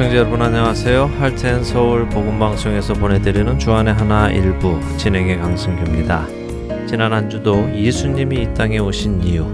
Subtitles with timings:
[0.00, 1.10] 애청자 여러분 안녕하세요.
[1.18, 6.26] 할텐 서울 복음 방송에서 보내드리는 주안의 하나 일부 진행의 강승규입니다.
[6.86, 9.44] 지난 한 주도 예수님이 이 땅에 오신 이유,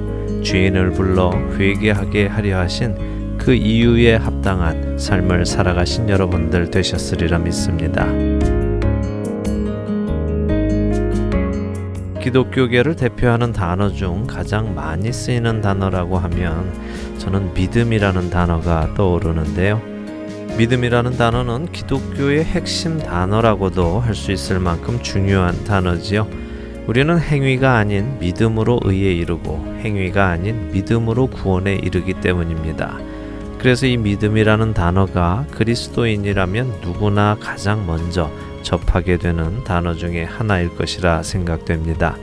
[0.45, 8.07] 죄인을 불러 회개하게 하려 하신 그 이유에 합당한 삶을 살아가신 여러분들 되셨으리라 믿습니다.
[12.23, 16.73] 기독교계를 대표하는 단어 중 가장 많이 쓰이는 단어라고 하면
[17.19, 19.96] 저는 믿음이라는 단어가 떠오르는데요.
[20.57, 26.27] 믿음이라는 단어는 기독교의 핵심 단어라고도 할 수 있을 만큼 중요한 단어지요.
[26.87, 32.99] 우리는 행위가 아닌 믿음으로 의에 이르고 행위가 아닌 믿음으로 구원에 이르기 때문입니다.
[33.59, 38.31] 그래서 이 믿음이라는 단어가 그리스도인이라면 누구나 가장 먼저
[38.63, 42.17] 접하게 되는 단어 중에 하나일 것이라 생각됩니다.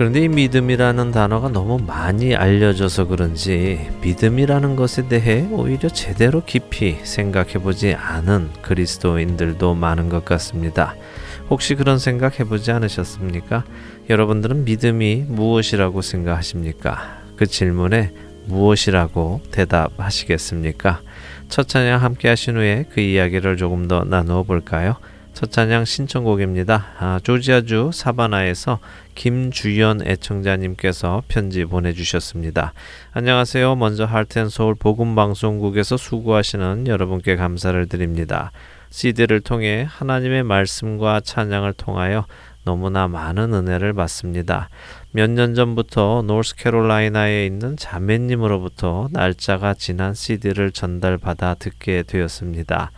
[0.00, 7.58] 그런데 이 믿음이라는 단어가 너무 많이 알려져서 그런지 믿음이라는 것에 대해 오히려 제대로 깊이 생각해
[7.58, 10.94] 보지 않은 그리스도인들도 많은 것 같습니다.
[11.50, 13.64] 혹시 그런 생각 해보지 않으셨습니까?
[14.08, 17.20] 여러분들은 믿음이 무엇이라고 생각하십니까?
[17.36, 18.14] 그 질문에
[18.46, 21.02] 무엇이라고 대답하시겠습니까?
[21.50, 24.96] 첫 찬양 함께 하신 후에 그 이야기를 조금 더 나누어 볼까요?
[25.32, 26.86] 첫 찬양 신청곡입니다.
[26.98, 28.78] 아, 조지아주 사바나에서
[29.14, 32.74] 김주연 애청자님께서 편지 보내주셨습니다.
[33.12, 33.76] 안녕하세요.
[33.76, 38.52] 먼저 할텐서울 복음방송국에서 수고하시는 여러분께 감사를 드립니다.
[38.90, 42.26] CD를 통해 하나님의 말씀과 찬양을 통하여
[42.64, 44.68] 너무나 많은 은혜를 받습니다.
[45.12, 52.90] 몇 년 전부터 노스캐롤라이나에 있는 자매님으로부터 날짜가 지난 CD를 전달받아 듣게 되었습니다.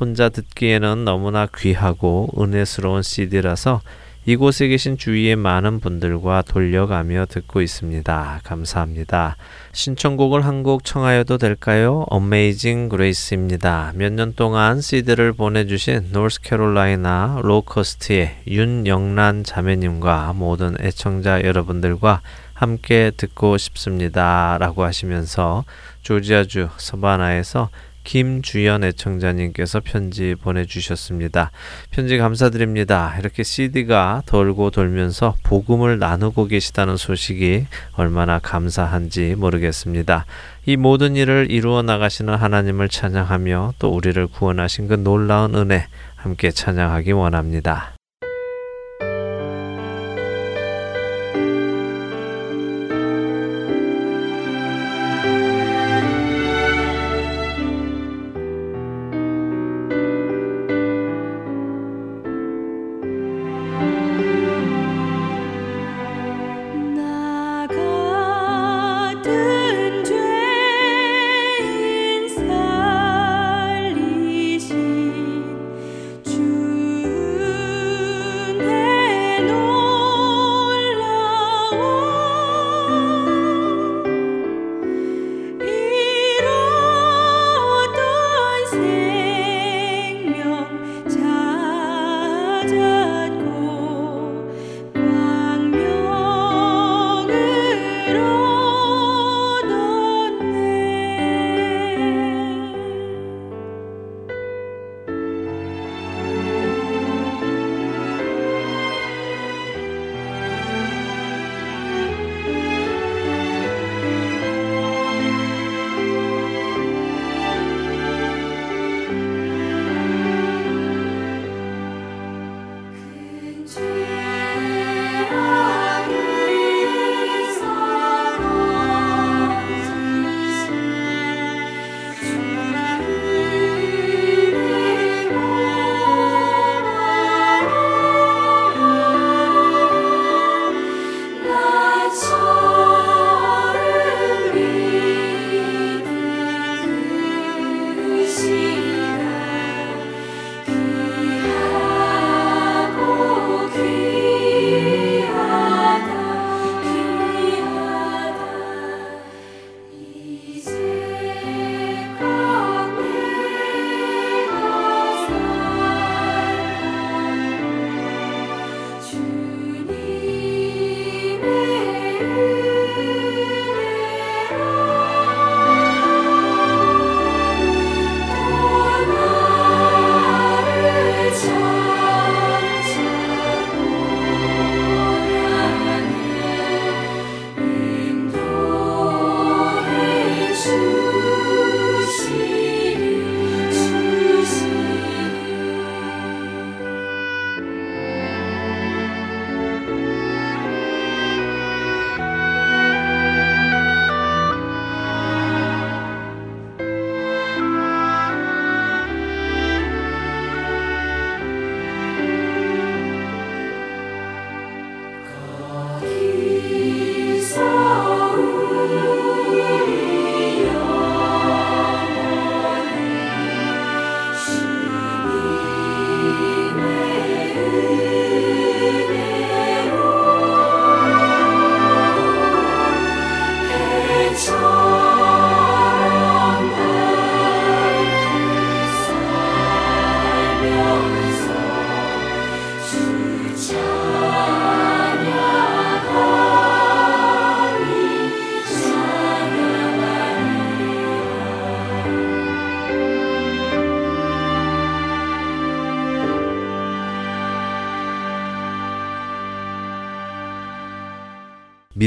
[0.00, 3.80] 혼자 듣기에는 너무나 귀하고 은혜스러운 CD라서
[4.26, 8.40] 이곳에 계신 주위의 많은 분들과 돌려가며 듣고 있습니다.
[8.44, 9.36] 감사합니다.
[9.72, 12.04] 신청곡을 한 곡 청하여도 될까요?
[12.12, 13.92] Amazing Grace입니다.
[13.94, 22.20] 몇 년 동안 CD를 보내주신 노스캐롤라이나 로커스트의 윤영란 자매님과 모든 애청자 여러분들과
[22.52, 24.58] 함께 듣고 싶습니다.
[24.60, 25.64] 라고 하시면서
[26.02, 27.70] 조지아주 서바나에서
[28.08, 31.50] 김주연 애청자님께서 편지 보내주셨습니다.
[31.90, 33.14] 편지 감사드립니다.
[33.18, 40.24] 이렇게 CD가 돌고 돌면서 복음을 나누고 계시다는 소식이 얼마나 감사한지 모르겠습니다.
[40.64, 45.86] 이 모든 일을 이루어 나가시는 하나님을 찬양하며 또 우리를 구원하신 그 놀라운 은혜
[46.16, 47.97] 함께 찬양하기 원합니다.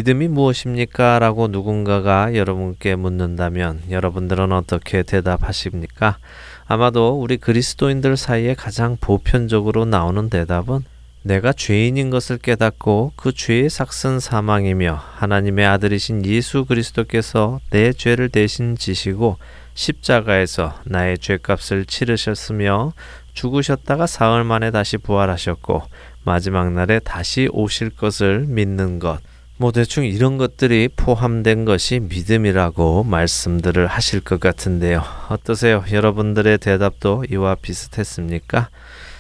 [0.02, 1.20] 믿음이 무엇입니까?
[1.20, 6.18] 라고 누군가가 여러분께 묻는다면 여러분들은 어떻게 대답하십니까?
[6.66, 10.86] 아마도 우리 그리스도인들 사이에 가장 보편적으로 나오는 대답은
[11.22, 18.76] 내가 죄인인 것을 깨닫고 그 죄의 삭슨 사망이며 하나님의 아들이신 예수 그리스도께서 내 죄를 대신
[18.76, 19.38] 지시고
[19.76, 22.94] 십자가에서 나의 죄값을 치르셨으며
[23.36, 25.84] 죽으셨다가 사흘 만에 다시 부활하셨고
[26.24, 29.20] 마지막 날에 다시 오실 것을 믿는 것.
[29.62, 35.04] 뭐 대충 이런 것들이 포함된 것이 믿음이라고 말씀들을 하실 것 같은데요.
[35.30, 35.84] 어떠세요?
[35.92, 38.70] 여러분들의 대답도 이와 비슷했습니까?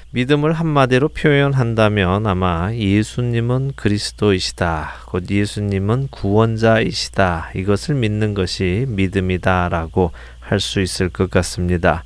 [0.09, 4.93] 믿음을 한마디로 표현한다면 아마 예수님은 그리스도이시다.
[5.05, 7.51] 곧 예수님은 구원자이시다.
[7.53, 10.09] 이것을 믿는 것이 믿음이다라고
[10.39, 12.03] 할 수 있을 것 같습니다.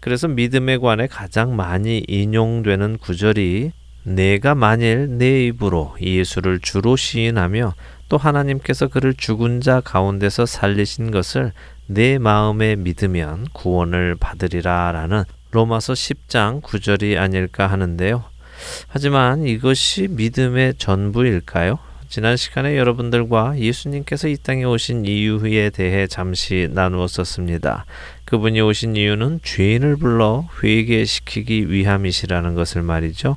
[0.00, 3.72] 그래서 믿음에 관해 가장 많이 인용되는 구절이
[4.08, 7.74] 내가 만일 내 입으로 예수를 주로 시인하며
[8.08, 11.52] 또 하나님께서 그를 죽은 자 가운데서 살리신 것을
[11.86, 18.24] 내 마음에 믿으면 구원을 받으리라 라는 로마서 10장 9절이 아닐까 하는데요.
[18.88, 21.78] 하지만 이것이 믿음의 전부일까요?
[22.08, 27.84] 지난 시간에 여러분들과 예수님께서 이 땅에 오신 이유에 대해 잠시 나누었었습니다.
[28.24, 33.36] 그분이 오신 이유는 죄인을 불러 회개시키기 위함이시라는 것을 말이죠.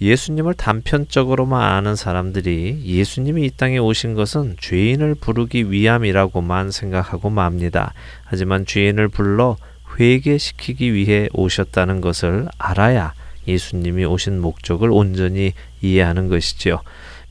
[0.00, 7.92] 예수님을 단편적으로만 아는 사람들이 예수님이 이 땅에 오신 것은 죄인을 부르기 위함이라고만 생각하고 맙니다.
[8.24, 9.56] 하지만 죄인을 불러
[9.98, 13.12] 회개시키기 위해 오셨다는 것을 알아야
[13.46, 15.52] 예수님이 오신 목적을 온전히
[15.82, 16.80] 이해하는 것이지요.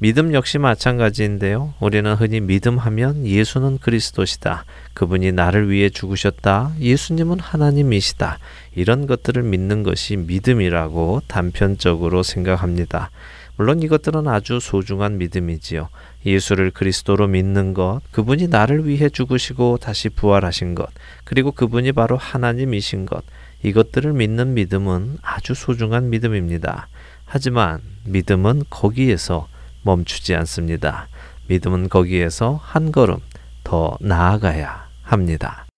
[0.01, 1.73] 믿음 역시 마찬가지인데요.
[1.81, 4.63] 우리는 흔히 믿음하면 예수는 그리스도시다.
[4.93, 6.71] 그분이 나를 위해 죽으셨다.
[6.79, 8.39] 예수님은 하나님이시다.
[8.75, 13.11] 이런 것들을 믿는 것이 믿음이라고 단편적으로 생각합니다.
[13.57, 15.89] 물론 이것들은 아주 소중한 믿음이지요.
[16.25, 20.87] 예수를 그리스도로 믿는 것, 그분이 나를 위해 죽으시고 다시 부활하신 것,
[21.25, 23.25] 그리고 그분이 바로 하나님이신 것,
[23.63, 26.87] 이것들을 믿는 믿음은 아주 소중한 믿음입니다.
[27.25, 29.49] 하지만 믿음은 거기에서
[29.83, 31.07] 멈추지 않습니다.
[31.47, 33.19] 믿음은 거기에서 한 걸음
[33.63, 35.68] 더 나아가야 합니다.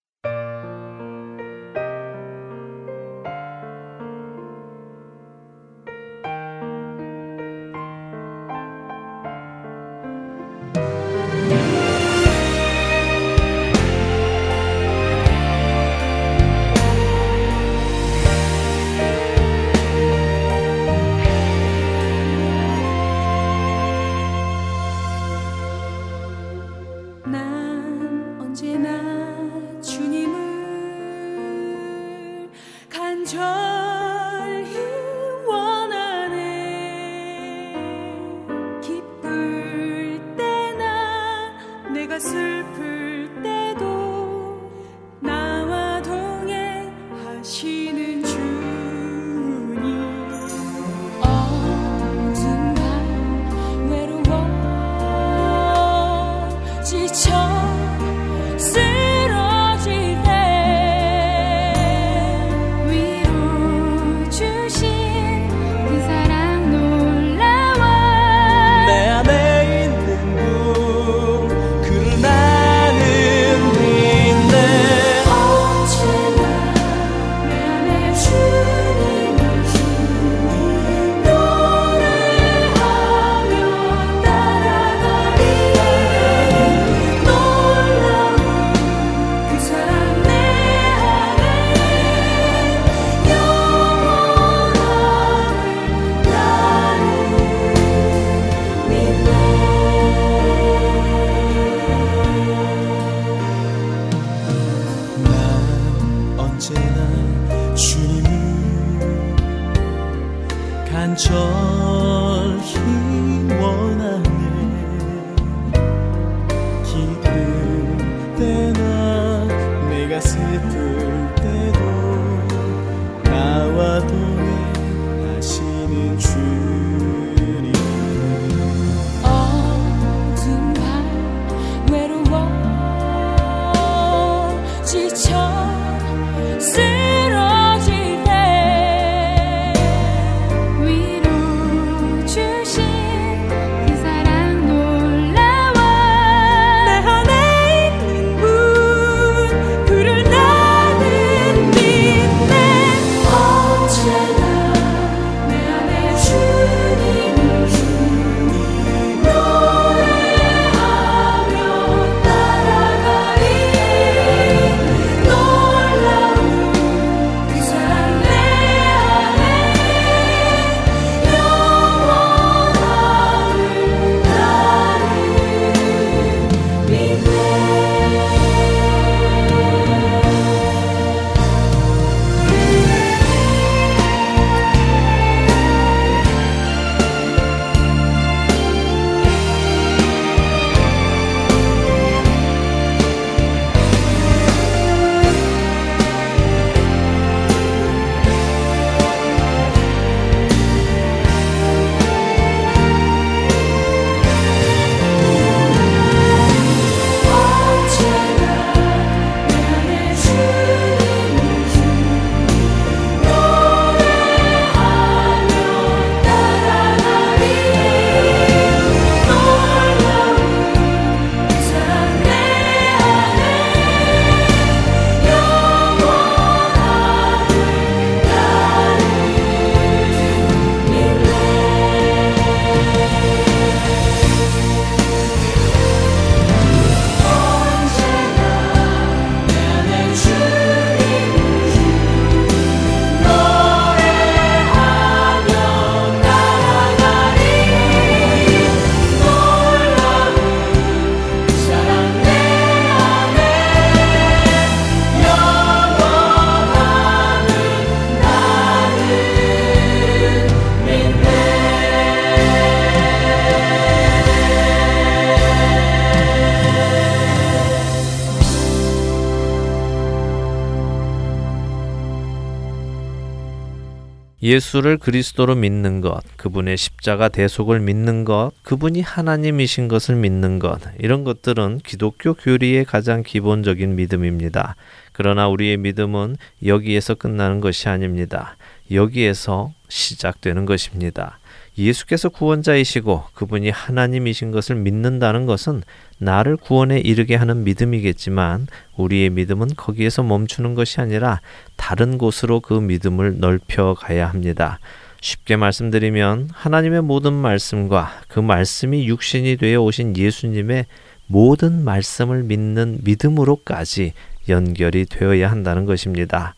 [274.52, 281.24] 예수를 그리스도로 믿는 것, 그분의 십자가 대속을 믿는 것, 그분이 하나님이신 것을 믿는 것, 이런
[281.24, 284.76] 것들은 기독교 교리의 가장 기본적인 믿음입니다.
[285.14, 288.58] 그러나 우리의 믿음은 여기에서 끝나는 것이 아닙니다.
[288.92, 291.40] 여기에서 시작되는 것입니다.
[291.78, 295.84] 예수께서 구원자이시고 그분이 하나님이신 것을 믿는다는 것은
[296.18, 301.42] 나를 구원에 이르게 하는 믿음이겠지만 우리의 믿음은 거기에서 멈추는 것이 아니라
[301.78, 304.80] 다른 곳으로 그 믿음을 넓혀 가야 합니다.
[305.22, 310.86] 쉽게 말씀드리면 하나님의 모든 말씀과 그 말씀이 육신이 되어 오신 예수님의
[311.28, 314.14] 모든 말씀을 믿는 믿음으로까지
[314.50, 316.56] 연결이 되어야 한다는 것입니다.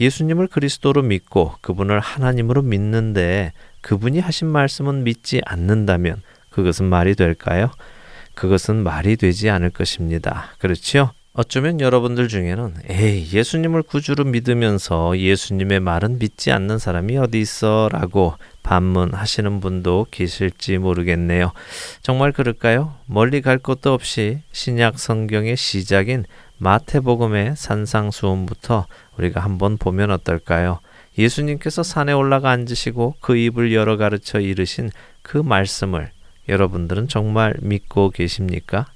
[0.00, 7.70] 예수님을 그리스도로 믿고 그분을 하나님으로 믿는데 그분이 하신 말씀은 믿지 않는다면 그것은 말이 될까요?
[8.34, 10.54] 그것은 말이 되지 않을 것입니다.
[10.58, 11.12] 그렇지요?
[11.32, 18.34] 어쩌면 여러분들 중에는 에이 예수님을 구주로 믿으면서 예수님의 말은 믿지 않는 사람이 어디 있어 라고
[18.64, 21.52] 반문하시는 분도 계실지 모르겠네요.
[22.02, 22.94] 정말 그럴까요?
[23.06, 26.24] 멀리 갈 것도 없이 신약 성경의 시작인
[26.58, 30.80] 마태복음의 산상수훈부터 우리가 한번 보면 어떨까요?
[31.20, 34.90] 예수님께서 산에 올라가 앉으시고 그 입을 열어 가르쳐 이르신
[35.22, 36.10] 그 말씀을
[36.48, 38.86] 여러분들은 정말 믿고 계십니까?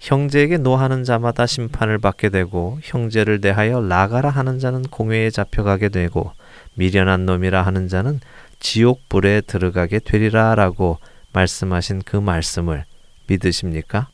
[0.00, 6.32] 형제에게 노하는 자마다 심판을 받게 되고 형제를 대하여 나가라 하는 자는 공회에 잡혀가게 되고
[6.74, 8.20] 미련한 놈이라 하는 자는
[8.58, 10.98] 지옥 불에 들어가게 되리라라고
[11.32, 12.84] 말씀하신 그 말씀을
[13.28, 14.08] 믿으십니까?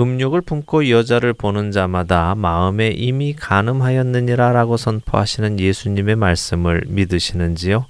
[0.00, 7.84] 음욕을 품고 여자를 보는 자마다 마음에 이미 가늠하였느니라라고 선포하시는 예수님의 말씀을 믿으시는지요?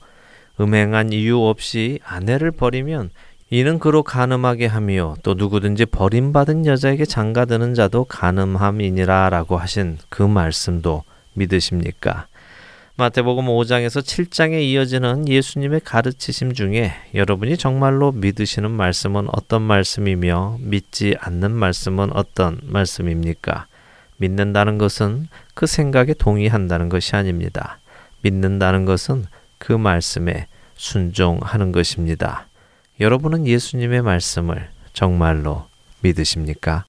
[0.61, 3.11] 음행한 이유 없이 아내를 버리면
[3.51, 12.27] 이는 그로 가늠하게 하며 또 누구든지 버림받은 여자에게 장가드는 자도 가늠함이니라라고 하신 그 말씀도 믿으십니까?
[13.01, 21.51] 마태복음 5장에서 7장에 이어지는 예수님의 가르치심 중에 여러분이 정말로 믿으시는 말씀은 어떤 말씀이며 믿지 않는
[21.51, 23.69] 말씀은 어떤 말씀입니까?
[24.19, 27.79] 믿는다는 것은 그 생각에 동의한다는 것이 아닙니다.
[28.21, 29.25] 믿는다는 것은
[29.57, 32.49] 그 말씀에 순종하는 것입니다.
[33.01, 35.65] 여러분은 예수님의 말씀을 정말로
[36.03, 36.85] 믿으십니까?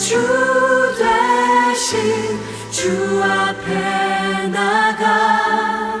[0.00, 0.16] 주
[0.96, 2.40] 대신
[2.70, 5.94] 주 앞에 나가.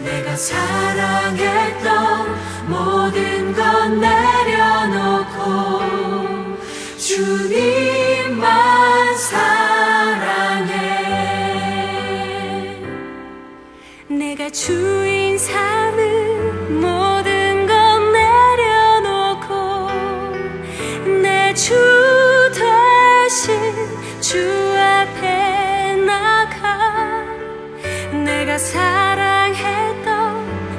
[0.00, 1.88] 내가 사랑했던
[2.68, 5.40] 모든 것 내려놓고
[6.98, 8.46] 주님만
[9.16, 10.72] 사랑해.
[14.08, 16.11] 내가 주인 삼은
[24.32, 24.38] 주
[24.78, 27.22] 앞에 나가
[28.24, 30.06] 내가 사랑했던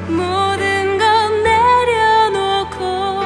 [0.07, 1.05] 모든 것
[1.43, 3.22] 내려놓고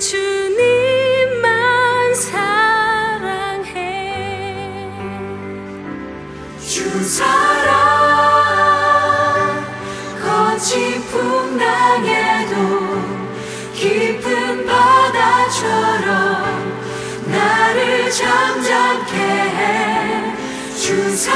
[0.00, 1.44] 주님만
[2.14, 3.68] 사랑해.
[6.66, 7.71] 주 사랑
[18.12, 19.92] 잠잠케 해
[20.82, 21.32] 주 사랑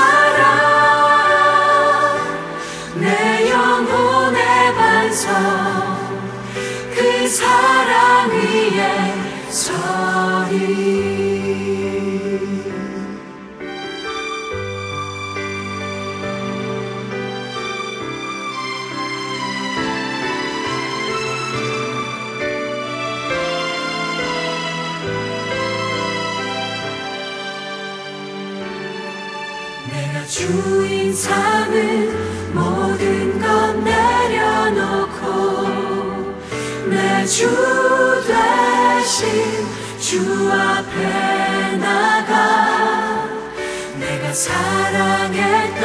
[2.97, 5.33] 내 영혼의 반성
[6.95, 9.15] 그 사랑 위에
[9.49, 11.36] 서리
[37.27, 37.45] 주
[38.25, 39.67] 대신
[39.99, 43.27] 주 앞에 나가.
[43.99, 45.85] 내가 사랑했던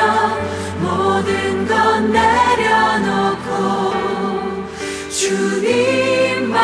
[0.81, 3.49] 모든 것 내려놓고
[5.09, 6.57] 주님만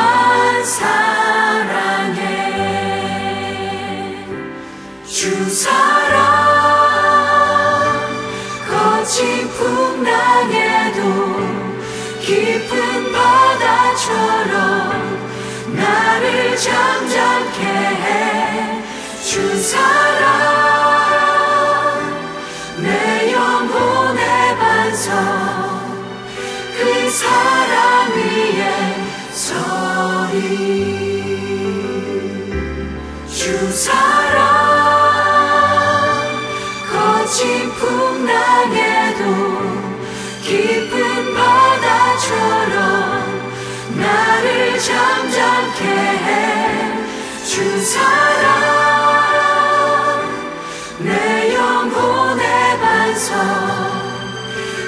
[0.63, 2.22] 사랑해.
[5.08, 6.22] 주 사랑
[8.70, 10.67] 거친 풍랑에
[16.58, 18.38] 잠잠케 해
[19.28, 20.26] 주 사랑
[22.78, 25.13] 내 영혼의 반석
[26.76, 28.96] 그 사랑 위에
[29.32, 30.58] 서리.
[33.28, 34.38] 주 사랑
[36.91, 38.87] 거친 풍랑에
[44.88, 45.84] 잠잠케
[47.43, 48.08] 해주 사랑
[51.00, 53.36] 내 영혼의 반석.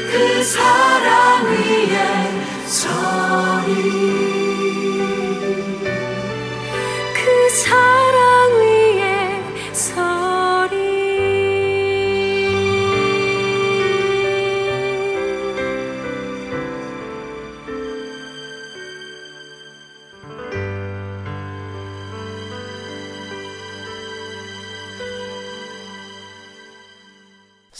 [0.09, 2.31] 그 사랑 위에
[2.65, 4.28] 서리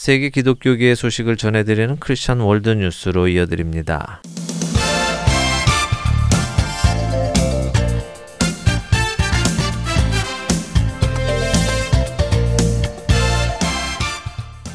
[0.00, 4.22] 세계 기독교계의 소식을 전해드리는 크리스천 월드 뉴스로 이어드립니다.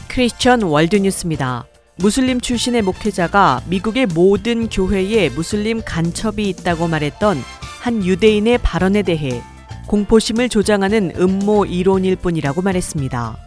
[0.09, 1.65] 크리스천 월드 뉴스입니다.
[1.95, 7.37] 무슬림 출신의 목회자가 미국의 모든 교회에 무슬림 간첩이 있다고 말했던
[7.81, 9.41] 한 유대인의 발언에 대해
[9.87, 13.44] 공포심을 조장하는 음모 이론일 뿐이라고 말했습니다.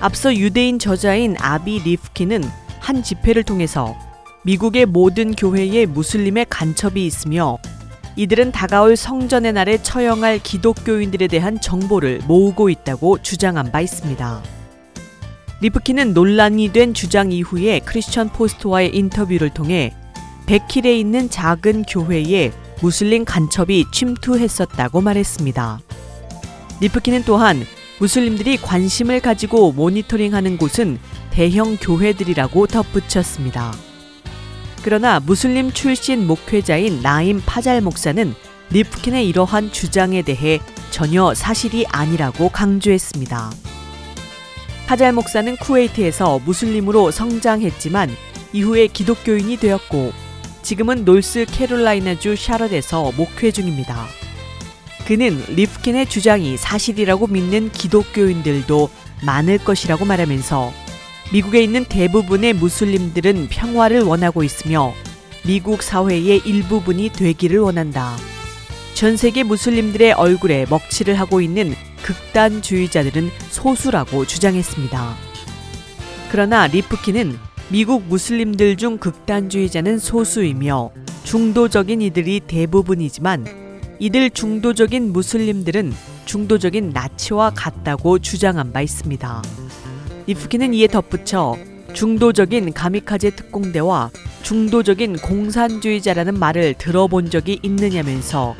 [0.00, 2.44] 앞서 유대인 저자인 아비 리프키는
[2.80, 3.96] 한 집회를 통해서
[4.44, 7.58] 미국의 모든 교회에 무슬림의 간첩이 있으며
[8.16, 14.42] 이들은 다가올 성전의 날에 처형할 기독교인들에 대한 정보를 모으고 있다고 주장한 바 있습니다.
[15.60, 19.94] 리프키는 논란이 된 주장 이후에 크리스천 포스트와의 인터뷰를 통해
[20.46, 25.80] 백힐에 있는 작은 교회에 무슬림 간첩이 침투했었다고 말했습니다.
[26.80, 27.64] 리프킨은 또한
[27.98, 30.98] 무슬림들이 관심을 가지고 모니터링하는 곳은
[31.30, 33.74] 대형 교회들이라고 덧붙였습니다.
[34.82, 38.34] 그러나 무슬림 출신 목회자인 나임 파잘 목사는
[38.70, 43.50] 리프킨의 이러한 주장에 대해 전혀 사실이 아니라고 강조했습니다.
[44.86, 48.10] 파잘 목사는 쿠웨이트에서 무슬림으로 성장했지만
[48.52, 50.12] 이후에 기독교인이 되었고
[50.62, 54.06] 지금은 놀스 캐롤라이나주 샤럿에서 목회 중입니다.
[55.06, 58.90] 그는 리프킨의 주장이 사실이라고 믿는 기독교인들도
[59.24, 60.72] 많을 것이라고 말하면서
[61.32, 64.92] 미국에 있는 대부분의 무슬림들은 평화를 원하고 있으며
[65.46, 68.16] 미국 사회의 일부분이 되기를 원한다.
[68.94, 75.14] 전 세계 무슬림들의 얼굴에 먹칠을 하고 있는 극단주의자들은 소수라고 주장했습니다.
[76.32, 77.38] 그러나 리프키는
[77.68, 80.90] 미국 무슬림들 중 극단주의자는 소수이며
[81.22, 83.65] 중도적인 이들이 대부분이지만
[83.98, 85.92] 이들 중도적인 무슬림들은
[86.26, 89.42] 중도적인 나치와 같다고 주장한 바 있습니다.
[90.26, 91.56] 리프키는 이에 덧붙여
[91.94, 94.10] 중도적인 가미카제 특공대와
[94.42, 98.54] 중도적인 공산주의자라는 말을 들어본 적이 있느냐면서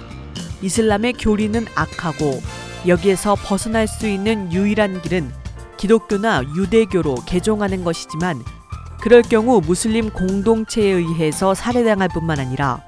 [0.62, 2.40] 이슬람의 교리는 악하고
[2.86, 5.30] 여기에서 벗어날 수 있는 유일한 길은
[5.76, 8.42] 기독교나 유대교로 개종하는 것이지만
[9.02, 12.82] 그럴 경우 무슬림 공동체에 의해서 살해당할 뿐만 아니라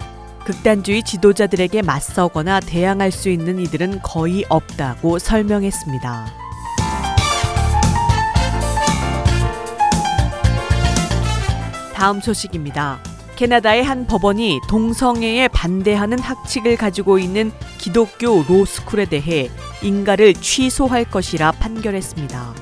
[0.49, 6.27] 극단주의 지도자들에게 맞서거나 대항할 수 있는 이들은 거의 없다고 설명했습니다.
[11.93, 12.99] 다음 소식입니다.
[13.37, 19.51] 캐나다의 한 법원이 동성애에 반대하는 학칙을 가지고 있는 기독교 로스쿨에 대해
[19.83, 22.55] 인가를 취소할 것이라 판결했습니다.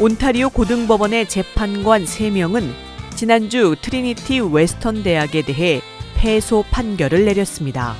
[0.00, 2.72] 온타리오 고등법원의 재판관 3명은
[3.14, 5.80] 지난주 트리니티 웨스턴 대학에 대해
[6.18, 7.94] 패소 판결을 내렸습니다.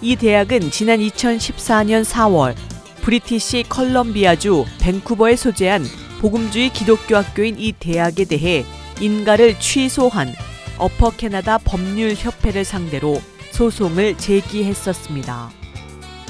[0.00, 2.54] 이 대학은 지난 2014년 4월
[3.02, 5.84] 브리티시 컬럼비아주 밴쿠버에 소재한
[6.20, 8.64] 복음주의 기독교 학교인 이 대학에 대해
[9.00, 10.32] 인가를 취소한
[10.78, 15.50] 어퍼 캐나다 법률 협회를 상대로 소송을 제기했었습니다.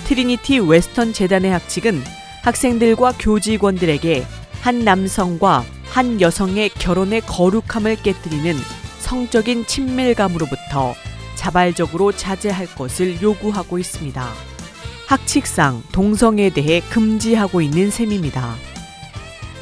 [0.04, 2.02] 트리니티 웨스턴 재단의 학칙은
[2.42, 4.24] 학생들과 교직원들에게
[4.62, 8.56] 한 남성과 한 여성의 결혼의 거룩함을 깨뜨리는
[9.02, 10.94] 성적인 친밀감으로부터
[11.34, 14.26] 자발적으로 자제할 것을 요구하고 있습니다.
[15.08, 18.54] 학칙상 동성애에 대해 금지하고 있는 셈입니다.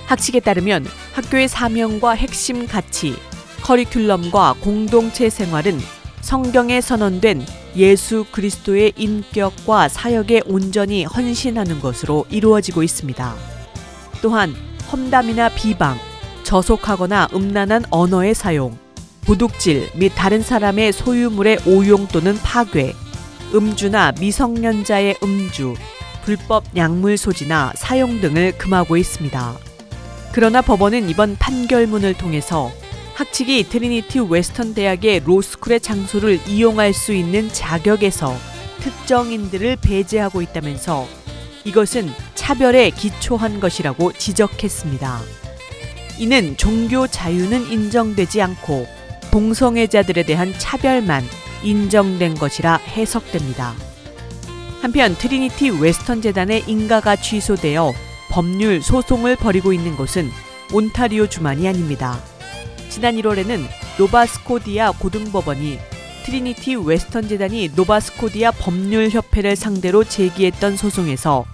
[0.06, 3.16] 학칙에 따르면 학교의 사명과 핵심 가치,
[3.62, 5.80] 커리큘럼과 공동체 생활은
[6.20, 7.44] 성경에 선언된
[7.76, 13.34] 예수 그리스도의 인격과 사역에 온전히 헌신하는 것으로 이루어지고 있습니다.
[14.20, 14.54] 또한
[14.92, 15.96] 험담이나 비방,
[16.44, 18.76] 저속하거나 음란한 언어의 사용,
[19.30, 22.96] 도둑질 및 다른 사람의 소유물의 오용 또는 파괴,
[23.54, 25.76] 음주나 미성년자의 음주,
[26.24, 29.56] 불법 약물 소지나 사용 등을 금하고 있습니다.
[30.32, 32.72] 그러나 법원은 이번 판결문을 통해서
[33.14, 38.34] 학칙이 트리니티 웨스턴 대학의 로스쿨의 장소를 이용할 수 있는 자격에서
[38.80, 41.06] 특정인들을 배제하고 있다면서
[41.64, 45.20] 이것은 차별에 기초한 것이라고 지적했습니다.
[46.18, 48.99] 이는 종교 자유는 인정되지 않고
[49.30, 51.24] 동성애자들에 대한 차별만
[51.62, 53.74] 인정된 것이라 해석됩니다.
[54.80, 57.92] 한편 트리니티 웨스턴 재단의 인가가 취소되어
[58.30, 60.30] 법률 소송을 벌이고 있는 곳은
[60.72, 62.18] 온타리오 주만이 아닙니다.
[62.88, 63.62] 지난 1월에는
[63.98, 65.78] 노바스코디아 고등법원이
[66.24, 71.44] 트리니티 웨스턴 재단이 노바스코디아 법률협회를 상대로 제기했던 소송에서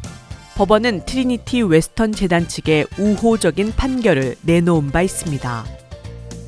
[0.54, 5.85] 법원은 트리니티 웨스턴 재단 측에 우호적인 판결을 내놓은 바 있습니다.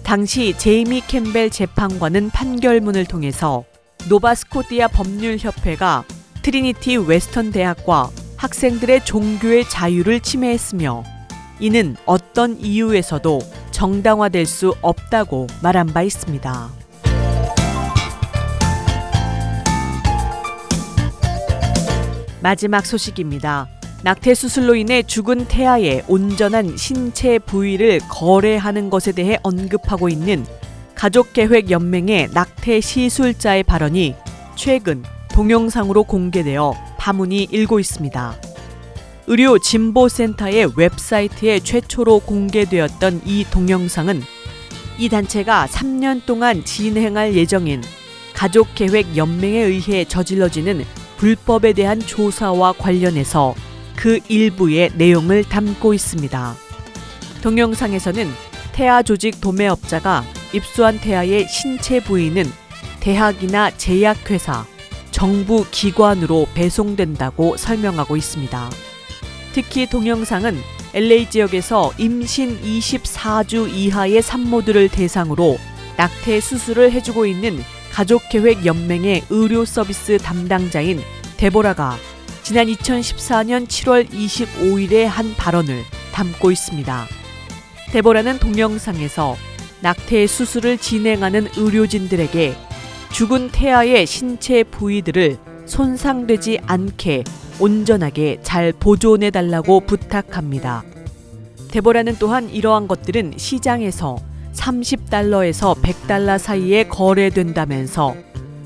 [0.08, 3.64] 당시 제이미 캠벨 재판관은 판결문을 통해서
[4.08, 6.02] 노바스코디아 법률협회가
[6.40, 11.04] 트리니티 웨스턴 대학과 학생들의 종교의 자유를 침해했으며
[11.60, 13.38] 이는 어떤 이유에서도
[13.70, 16.70] 정당화될 수 없다고 말한 바 있습니다.
[22.40, 23.77] 마지막 소식입니다.
[24.04, 30.46] 낙태 수술로 인해 죽은 태아의 온전한 신체 부위를 거래하는 것에 대해 언급하고 있는
[30.94, 34.14] 가족계획연맹의 낙태 시술자의 발언이
[34.54, 38.36] 최근 동영상으로 공개되어 파문이 일고 있습니다.
[39.26, 44.22] 의료 진보센터의 웹사이트에 최초로 공개되었던 이 동영상은
[44.98, 47.82] 이 단체가 3년 동안 진행할 예정인
[48.34, 50.84] 가족계획연맹에 의해 저질러지는
[51.18, 53.54] 불법에 대한 조사와 관련해서
[53.98, 56.54] 그 일부의 내용을 담고 있습니다.
[57.42, 58.28] 동영상에서는
[58.72, 62.44] 태아 조직 도매업자가 입수한 태아의 신체 부위는
[63.00, 64.64] 대학이나 제약회사,
[65.10, 68.70] 정부 기관으로 배송된다고 설명하고 있습니다.
[69.52, 70.56] 특히 동영상은
[70.94, 75.58] LA 지역에서 임신 24주 이하의 산모들을 대상으로
[75.96, 77.58] 낙태 수술을 해주고 있는
[77.92, 81.00] 가족계획 연맹의 의료 서비스 담당자인
[81.36, 81.98] 데보라가
[82.48, 85.82] 지난 2014년 7월 25일에 한 발언을
[86.14, 87.06] 담고 있습니다.
[87.92, 89.36] 데보라는 동영상에서
[89.82, 92.54] 낙태 수술을 진행하는 의료진들에게
[93.12, 97.24] 죽은 태아의 신체 부위들을 손상되지 않게
[97.60, 100.84] 온전하게 잘 보존해 달라고 부탁합니다.
[101.70, 104.16] 데보라는 또한 이러한 것들은 시장에서
[104.54, 108.16] 30달러에서 100달러 사이에 거래된다면서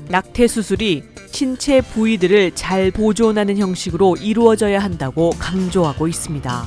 [0.07, 6.65] 낙태 수술이 신체 부위들을 잘 보존하는 형식으로 이루어져야 한다고 강조하고 있습니다.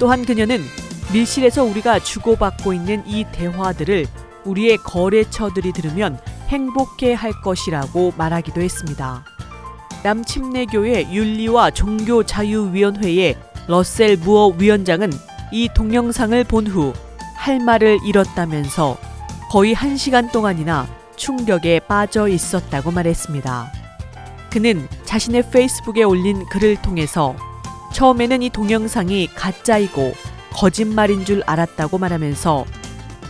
[0.00, 0.60] 또한 그녀는
[1.12, 4.06] 밀실에서 우리가 주고받고 있는 이 대화들을
[4.44, 9.24] 우리의 거래처들이 들으면 행복해 할 것이라고 말하기도 했습니다.
[10.02, 13.36] 남침례교회 윤리와 종교자유위원회의
[13.68, 15.12] 러셀 무어 위원장은
[15.52, 16.92] 이 동영상을 본 후
[17.38, 18.98] 할 말을 잃었다면서
[19.48, 20.86] 거의 한 시간 동안이나
[21.18, 23.72] 충격에 빠져 있었다고 말했습니다.
[24.50, 27.36] 그는 자신의 페이스북에 올린 글을 통해서
[27.92, 30.14] 처음에는 이 동영상이 가짜이고
[30.52, 32.64] 거짓말인 줄 알았다고 말하면서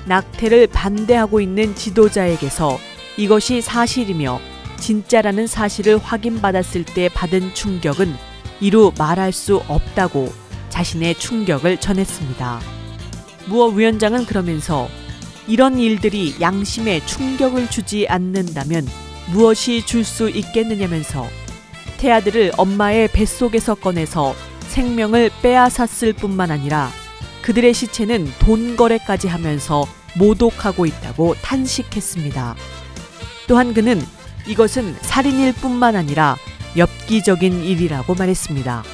[0.07, 2.79] 낙태를 반대하고 있는 지도자에게서
[3.17, 4.41] 이것이 사실이며
[4.79, 8.15] 진짜라는 사실을 확인받았을 때 받은 충격은
[8.61, 10.33] 이루 말할 수 없다고
[10.69, 12.61] 자신의 충격을 전했습니다.
[13.49, 14.89] 무어 위원장은 그러면서
[15.49, 18.87] 이런 일들이 양심에 충격을 주지 않는다면
[19.33, 21.27] 무엇이 줄 수 있겠느냐면서
[21.97, 24.35] 태아들을 엄마의 뱃속에서 꺼내서
[24.69, 26.91] 생명을 빼앗았을 뿐만 아니라
[27.43, 32.55] 그들의 시체는 돈 거래까지 하면서 모독하고 있다고 탄식했습니다.
[33.49, 34.01] 또한 그는
[34.47, 36.37] 이것은 살인일 뿐만 아니라
[36.77, 38.85] 엽기적인 일이라고 말했습니다.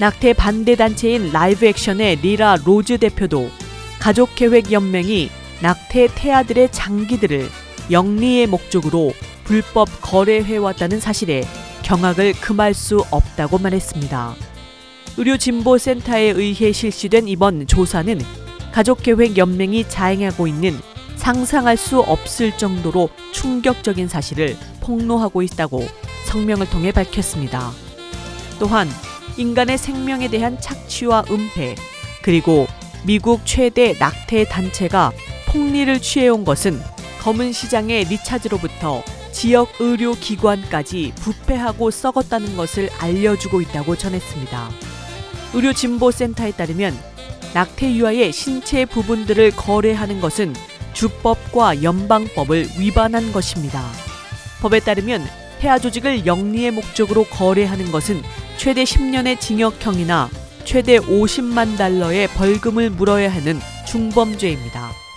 [0.00, 3.50] 낙태 반대 단체인 라이브 액션의 리라 로즈 대표도
[3.98, 7.48] 가족계획연맹이 낙태 태아들의 장기들을
[7.90, 9.12] 영리의 목적으로
[9.44, 11.42] 불법 거래해왔다는 사실에
[11.82, 14.34] 경악을 금할 수 없다고 말했습니다.
[15.16, 18.20] 의료진보센터에 의해 실시된 이번 조사는
[18.72, 20.78] 가족계획연맹이 자행하고 있는
[21.16, 25.84] 상상할 수 없을 정도로 충격적인 사실을 폭로하고 있다고
[26.26, 27.72] 성명을 통해 밝혔습니다.
[28.60, 28.88] 또한
[29.36, 31.74] 인간의 생명에 대한 착취와 은폐,
[32.22, 32.66] 그리고
[33.04, 35.12] 미국 최대 낙태 단체가
[35.48, 36.80] 폭리를 취해온 것은
[37.20, 44.70] 검은 시장의 리차즈로부터 지역 의료 기관까지 부패하고 썩었다는 것을 알려주고 있다고 전했습니다.
[45.54, 46.96] 의료진보센터에 따르면
[47.54, 50.54] 낙태 유아의 신체 부분들을 거래하는 것은
[50.92, 53.82] 주법과 연방법을 위반한 것입니다.
[54.60, 55.26] 법에 따르면
[55.60, 58.22] 태아 조직을 영리의 목적으로 거래하는 것은
[58.58, 60.28] 최대 10년의 징역형이나
[60.64, 65.07] 최대 50만 달러의 벌금을 물어야 하는 중범죄입니다.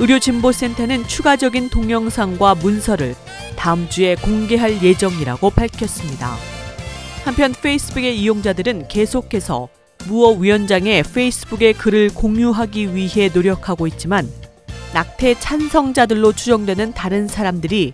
[0.00, 3.14] 의료진보센터는 추가적인 동영상과 문서를
[3.54, 6.36] 다음 주에 공개할 예정이라고 밝혔습니다.
[7.24, 9.68] 한편 페이스북의 이용자들은 계속해서
[10.06, 14.26] 무어 위원장의 페이스북에 글을 공유하기 위해 노력하고 있지만
[14.94, 17.92] 낙태 찬성자들로 추정되는 다른 사람들이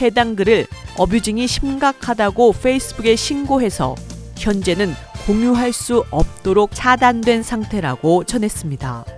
[0.00, 3.96] 해당 글을 어뷰징이 심각하다고 페이스북에 신고해서
[4.36, 4.94] 현재는
[5.26, 9.17] 공유할 수 없도록 차단된 상태라고 전했습니다.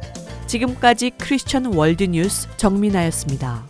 [0.50, 3.62] 지금까지 크리스천 월드뉴스 정민아였습니다.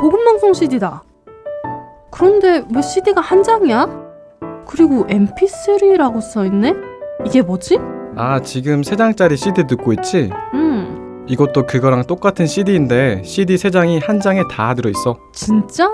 [0.00, 1.02] 복음방송 CD다.
[2.10, 3.86] 그런데 왜 CD가 한 장이야?
[4.66, 6.74] 그리고 MP3라고 써있네?
[7.26, 7.78] 이게 뭐지?
[8.16, 10.30] 아, 지금 3장짜리 CD 듣고 있지?
[10.54, 15.18] 음, 이것도 그거랑 똑같은 CD인데 CD 3장이 한 장에 다 들어있어.
[15.34, 15.86] 진짜?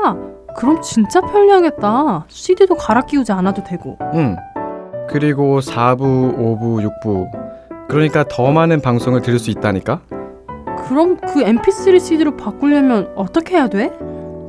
[0.56, 2.26] 그럼 진짜 편리하겠다.
[2.28, 3.98] CD도 갈아 끼우지 않아도 되고.
[4.14, 4.36] 응.
[5.08, 7.88] 그리고 4부, 5부, 6부.
[7.88, 10.00] 그러니까 더 많은 방송을 들을 수 있다니까?
[10.88, 13.90] 그럼 그 MP3 CD로 바꾸려면 어떻게 해야 돼?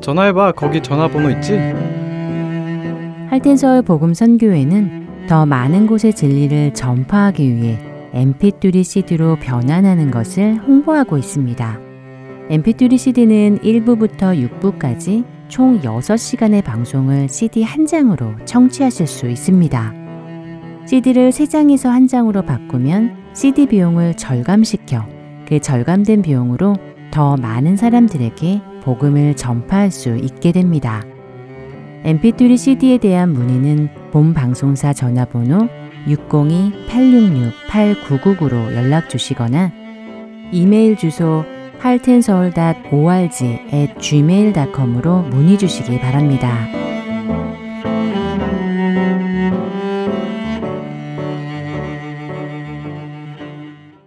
[0.02, 0.54] 전화해봐.
[0.54, 1.58] 거기 전화번호 있지?
[3.30, 7.80] 할텐서울 복음 선교회는 더 많은 곳의 진리를 전파하기 위해
[8.14, 11.80] MP3 CD로 변환하는 것을 홍보하고 있습니다.
[12.50, 19.94] MP3 CD는 1부부터 6부까지 총 6시간의 방송을 CD 한 장으로 청취하실 수 있습니다.
[20.86, 25.17] CD를 3장에서 한 장으로 바꾸면 CD 비용을 절감시켜
[25.48, 26.76] 그 절감된 비용으로
[27.12, 31.06] 더 많은 사람들에게 복음을 전파할 수 있게 됩니다.
[32.04, 35.70] mp3 CD에 대한 문의는 본 방송사 전화번호
[36.08, 39.72] 602-866-8999로 연락 주시거나
[40.52, 41.44] 이메일 주소
[41.84, 46.87] heartandsoul.org gmail.com으로 문의 주시기 바랍니다.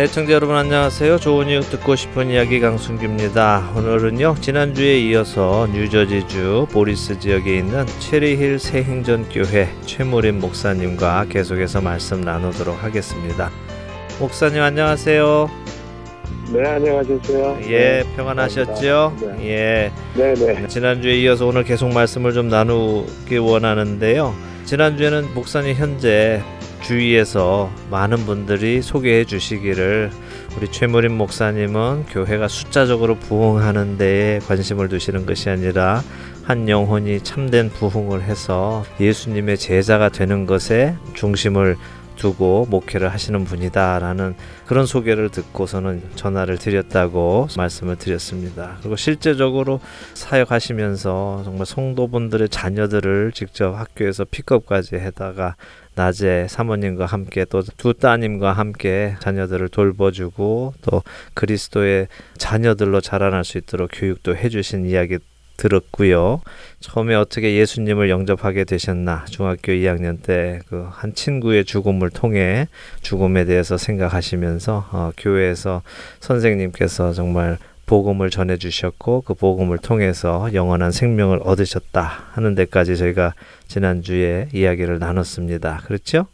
[0.00, 1.18] 네, 청자 여러분 안녕하세요.
[1.18, 3.74] 좋은 이유 듣고 싶은 이야기 강순규입니다.
[3.76, 13.50] 오늘은요 지난주에 이어서 뉴저지주 보리스 지역에 있는 체리힐 새행전교회 최무림 목사님과 계속해서 말씀 나누도록 하겠습니다.
[14.18, 15.50] 목사님 안녕하세요.
[16.54, 17.58] 네, 안녕하셨어요.
[17.68, 19.18] 예, 평안하셨죠?
[19.20, 19.48] 네.
[19.50, 19.92] 예.
[20.14, 20.66] 네, 네.
[20.66, 24.34] 지난주에 이어서 오늘 계속 말씀을 좀 나누기 원하는데요.
[24.64, 26.42] 지난주에는 목사님 현재
[26.82, 30.10] 주위에서 많은 분들이 소개해 주시기를
[30.56, 36.02] 우리 최무림 목사님은 교회가 숫자적으로 부흥하는 데에 관심을 두시는 것이 아니라
[36.42, 41.76] 한 영혼이 참된 부흥을 해서 예수님의 제자가 되는 것에 중심을
[42.20, 44.34] 두고 목회를 하시는 분이다라는
[44.66, 48.76] 그런 소개를 듣고서는 전화를 드렸다고 말씀을 드렸습니다.
[48.80, 49.80] 그리고 실제적으로
[50.14, 55.56] 사역하시면서 정말 성도분들의 자녀들을 직접 학교에서 픽업까지 해다가
[56.00, 61.02] 낮에 사모님과 함께 또 두 따님과 함께 자녀들을 돌봐주고 또
[61.34, 62.08] 그리스도의
[62.38, 65.18] 자녀들로 자라날 수 있도록 교육도 해주신 이야기
[65.58, 66.40] 들었고요.
[66.80, 72.66] 처음에 어떻게 예수님을 영접하게 되셨나 중학교 2학년 때 그 한 친구의 죽음을 통해
[73.02, 75.82] 죽음에 대해서 생각하시면서 어, 교회에서
[76.20, 77.58] 선생님께서 정말
[77.90, 83.34] 복음을 전해 주셨고 그 복음을 통해서 영원한 생명을 얻으셨다 하는 데까지 저희가
[83.66, 85.82] 지난주에 이야기를 나눴습니다.
[85.86, 86.26] 그렇죠?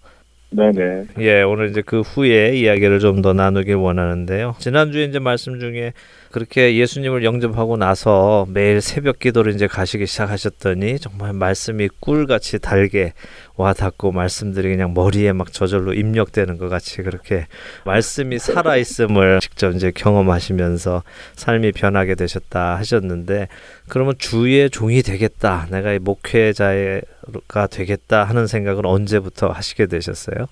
[0.50, 1.06] 네네.
[1.18, 4.56] 예, 오늘 이제 그 후에 이야기를 좀 더 나누길 원하는데요.
[4.58, 5.94] 지난주에 이제 말씀 중에
[6.37, 13.14] 그렇게 예수님을 영접하고 나서 매일 새벽 기도를 이제 가시기 시작하셨더니 정말 말씀이 꿀같이 달게
[13.57, 17.46] 와 닿고 말씀들이 그냥 머리에 막 저절로 입력되는 것 같이 그렇게
[17.87, 21.05] 말씀이 살아 있음을 직접 이제 경험하시면서
[21.37, 23.49] 삶이 변하게 되셨다 하셨는데
[23.88, 25.66] 그러면 주의 종이 되겠다.
[25.70, 30.49] 내가 이 목회자가 되겠다 하는 생각을 언제부터 하시게 되셨어요?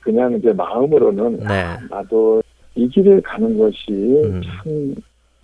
[0.00, 1.62] 그냥 이제 마음으로는 네.
[1.62, 2.42] 아, 나도
[2.74, 4.42] 이 길을 가는 것이 음.
[4.42, 4.94] 참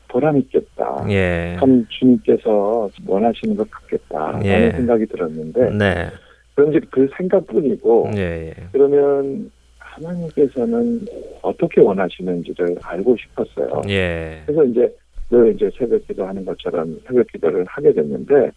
[0.09, 1.07] 보람 있겠다.
[1.09, 1.57] 예.
[1.59, 4.41] 참 주님께서 원하시는 것 같겠다.
[4.45, 4.53] 예.
[4.53, 6.11] 라는 생각이 들었는데 네.
[6.55, 8.55] 그런지 그 생각뿐이고 예, 예.
[8.73, 11.07] 그러면 하나님께서는
[11.43, 13.83] 어떻게 원하시는지를 알고 싶었어요.
[13.89, 14.43] 예.
[14.47, 14.97] 그래서 이제
[15.31, 18.51] 늘 이제 새벽 기도 하는 것처럼 새벽 기도를 하게 됐는데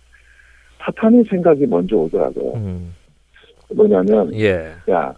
[0.79, 2.53] 사탄의 생각이 먼저 오더라고요.
[2.55, 2.93] 음.
[3.75, 4.71] 뭐냐면 예.
[4.89, 5.13] 야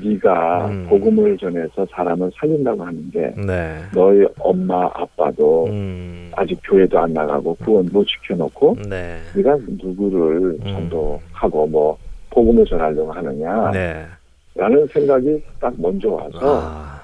[0.00, 0.86] 네가 음.
[0.88, 3.78] 복음을 전해서 사람을 살린다고 하는 데 네.
[3.92, 6.30] 너희 엄마 아빠도 음.
[6.36, 9.18] 아직 교회도 안 나가고 구원 못 지켜놓고 네.
[9.34, 10.64] 네가 누구를 음.
[10.64, 11.98] 전도하고 뭐
[12.30, 14.06] 복음을 전하려고 하느냐 네.
[14.54, 17.00] 라는 생각이 딱 먼저 와서 아.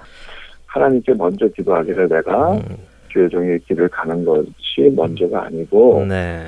[0.66, 2.62] 하나님께 먼저 기도하기를 내가 음.
[3.10, 6.44] 교회 종의 길을 가는 것이 먼저가 아니고 네.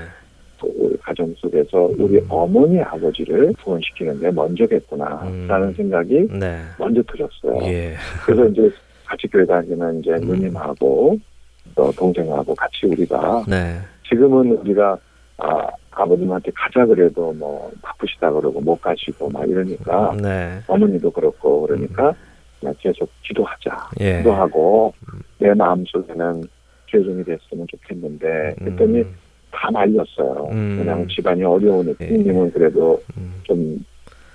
[1.06, 2.26] 가정 속에서 우리 음.
[2.28, 5.46] 어머니 아버지를 구원시키는 게 먼저겠구나 음.
[5.46, 6.58] 라는 생각이 네.
[6.78, 7.62] 먼저 들었어요.
[7.62, 7.94] 예.
[8.24, 8.68] 그래서 이제
[9.04, 10.26] 같이 교회 다니는 이제 음.
[10.26, 11.16] 누님하고
[11.76, 13.78] 또 동생하고 같이 우리가 네.
[14.08, 14.98] 지금은 우리가
[15.38, 20.58] 아, 아버님한테 가자 그래도 뭐 바쁘시다 그러고 못 가시고 막 이러니까 네.
[20.66, 22.12] 어머니도 그렇고 그러니까
[22.58, 24.18] 그냥 계속 기도하자 예.
[24.18, 24.92] 기도하고
[25.38, 26.42] 내 마음속에는
[26.90, 29.14] 죄종이 됐으면 좋겠는데 그랬더니 음.
[29.56, 30.48] 다 말렸어요.
[30.52, 30.76] 음.
[30.78, 32.10] 그냥 집안이 어려우니까 예.
[32.10, 33.32] 님은 그래도 음.
[33.44, 33.84] 좀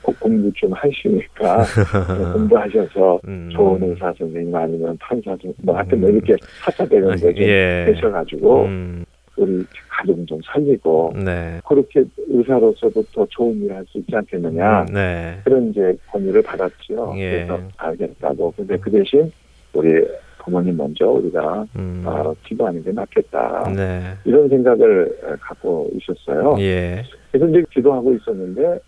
[0.02, 1.64] 고- 공부 좀 하시니까
[2.34, 3.50] 공부하셔서 음.
[3.54, 7.86] 좋은 의사 선생님 아니면 판사 선생님 뭐 하여튼 뭐 이렇게 하차되는 거좀 예.
[7.94, 9.06] 하셔가지고 음.
[9.38, 11.60] 우리 가정 좀 살리고 네.
[11.68, 15.38] 그렇게 의사로서도 더 좋은 일을 할수 있지 않겠느냐 네.
[15.44, 17.14] 그런 이제 권유를 받았지요.
[17.18, 17.46] 예.
[17.46, 18.54] 그래서 알겠다고.
[18.58, 19.32] 근데 그 대신
[19.74, 20.04] 우리
[20.44, 22.04] 부모님 먼저 우리가 음.
[22.06, 23.72] 어, 기도하는 게 낫겠다.
[23.76, 24.02] 네.
[24.26, 26.56] 이런 생각을 어, 갖고 있었어요.
[26.60, 27.04] 예.
[27.32, 28.80] 그래서 이제 기도하고 있었는데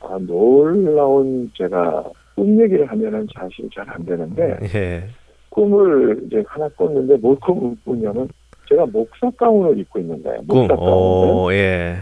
[0.00, 5.04] 아, 놀라운 제가 꿈 얘기를 하면은 사실 잘 안 되는데 예.
[5.50, 7.36] 꿈을 이제 하나 꿨는데 뭘
[7.84, 8.28] 꾸냐면
[8.68, 10.38] 제가 목사 가운을 입고 있는 거예요.
[10.48, 10.58] 꿈.
[10.60, 11.32] 목사 가운을.
[11.34, 11.96] 오, 예.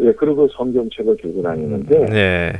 [0.00, 2.52] 예, 그리고 성경책을 들고 다니는데 네.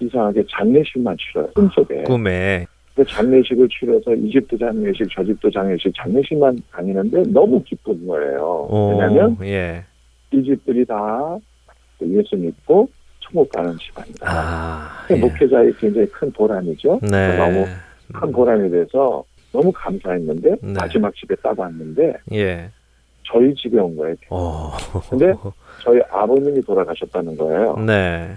[0.00, 1.48] 이상하게 장례식만 치러요.
[1.54, 2.04] 꿈속에.
[2.04, 8.66] 꿈에 그 장례식을 치러서 이 집도 장례식, 저 집도 장례식, 장례식만 다니는데 너무 기쁜 거예요.
[8.68, 9.84] 오, 왜냐하면 예.
[10.30, 11.38] 이 집들이 다
[12.02, 12.88] 예수 믿고
[13.20, 14.26] 천국 가는 집안이다.
[14.28, 15.04] 아.
[15.06, 15.20] 그 예.
[15.20, 17.00] 목회자의 굉장히 큰 보람이죠.
[17.02, 17.36] 네.
[17.38, 17.66] 너무
[18.12, 20.72] 큰 보람이 돼서 너무 감사했는데 네.
[20.72, 22.70] 마지막 집에 딱 왔는데 예.
[23.24, 24.14] 저희 집에 온 거예요.
[24.28, 24.70] 오.
[25.08, 25.32] 근데
[25.82, 27.76] 저희 아버님이 돌아가셨다는 거예요.
[27.86, 28.36] 네.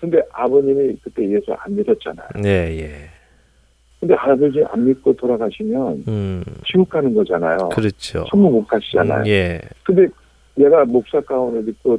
[0.00, 2.28] 근데 아버님이 그때 예수 안 믿었잖아요.
[2.44, 3.17] 예, 예.
[4.00, 6.44] 근데 아버지 안 믿고 돌아가시면 음.
[6.66, 7.70] 지옥 가는 거잖아요.
[7.70, 8.24] 그렇죠.
[8.30, 9.22] 천국 못 가시잖아요.
[9.22, 9.60] 음, 예.
[9.84, 10.06] 근데
[10.58, 11.98] 얘가 목사 가운을 입고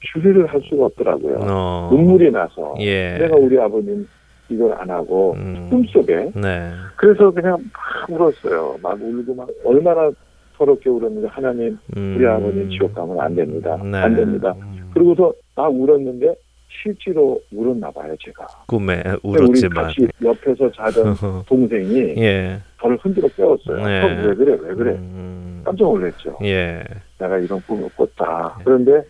[0.00, 1.38] 주례를 할 수가 없더라고요.
[1.40, 1.88] 어.
[1.90, 3.16] 눈물이 나서 예.
[3.18, 4.06] 내가 우리 아버님
[4.50, 5.68] 이걸 안 하고 음.
[5.70, 6.70] 꿈속에 네.
[6.96, 8.76] 그래서 그냥 막 울었어요.
[8.82, 10.10] 막 울고 막 얼마나
[10.56, 12.14] 서럽게 울었는데 하나님 음.
[12.16, 13.76] 우리 아버님 지옥 가면 안 됩니다.
[13.82, 13.98] 네.
[13.98, 14.54] 안 됩니다.
[14.60, 14.90] 음.
[14.92, 16.34] 그리고서 막 울었는데
[16.68, 18.46] 실제로 울었나 봐요 제가.
[18.66, 19.84] 꿈에 울었지만.
[19.84, 21.14] 같이 옆에서 자던
[21.46, 22.60] 동생이 예.
[22.80, 23.84] 저를 흔들어 깨웠어요.
[23.84, 24.00] 네.
[24.00, 25.62] 형, 왜 그래 왜 그래 음.
[25.64, 26.38] 깜짝 놀랐죠.
[26.44, 26.84] 예.
[27.18, 28.56] 내가 이런 꿈을 꿨다.
[28.58, 28.64] 네.
[28.64, 29.02] 그런데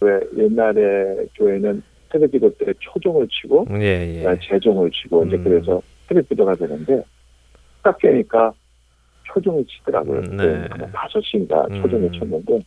[0.00, 4.38] 왜 옛날에 교회는 새벽기도 때 초종을 치고 예, 예.
[4.42, 5.44] 재종을 치고 이제 음.
[5.44, 7.02] 그래서 새벽기도가 되는데
[7.82, 8.52] 딱 깨니까
[9.24, 10.18] 초종을 치더라고요.
[10.18, 10.68] 음, 네.
[10.92, 11.82] 다섯인가 음.
[11.82, 12.60] 초종을 쳤는데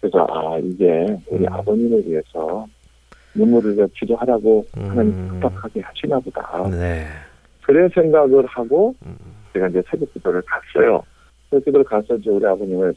[0.00, 1.52] 그래서 아 이게 우리 음.
[1.52, 2.66] 아버님을 위해서
[3.34, 4.90] 눈물을 흘려 기도하라고 음.
[4.90, 6.68] 하나님 부탁하게 하시나 보다.
[6.70, 7.06] 네.
[7.62, 9.16] 그래 생각을 하고 음.
[9.52, 11.02] 제가 이제 새벽 기도를 갔어요.
[11.50, 12.94] 새벽 기도를 가서 이제 우리 아버님을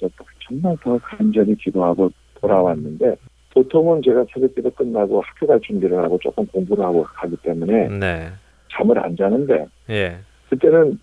[0.47, 3.15] 정말 더 간절히 기도하고 돌아왔는데
[3.53, 8.29] 보통은 제가 새벽 기도 끝나고 학교 갈 준비를 하고 조금 공부를 하고 가기 때문에 네.
[8.71, 10.17] 잠을 안 자는데 예.
[10.49, 10.99] 그때는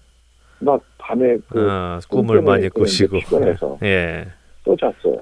[0.60, 3.18] 막 밤에 그 어, 꿈을 많이 꾸시고.
[3.18, 4.26] 피곤해서 예.
[4.64, 5.16] 또 잤어요.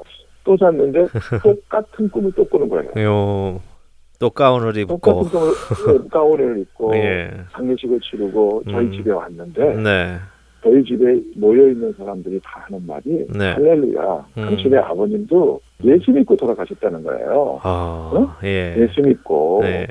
[0.44, 1.06] 또 잤는데
[1.42, 2.90] 똑같은 꿈을 또 꾸는 거예요.
[2.98, 3.60] 요,
[4.22, 5.00] 또 가운을 입고.
[5.00, 7.28] 똑같은 가운을 입고 예.
[7.50, 8.92] 장례식을 치르고 저희 음.
[8.92, 10.16] 집에 왔는데 네.
[10.62, 13.50] 저희 집에 모여 있는 사람들이 다 하는 말이 네.
[13.50, 14.26] 할렐루야.
[14.38, 14.44] 음.
[14.44, 17.58] 당신의 아버님도 예수 믿고 돌아가셨다는 거예요.
[17.64, 18.36] 아, 어?
[18.44, 18.76] 예.
[18.78, 19.88] 예수 믿고 네.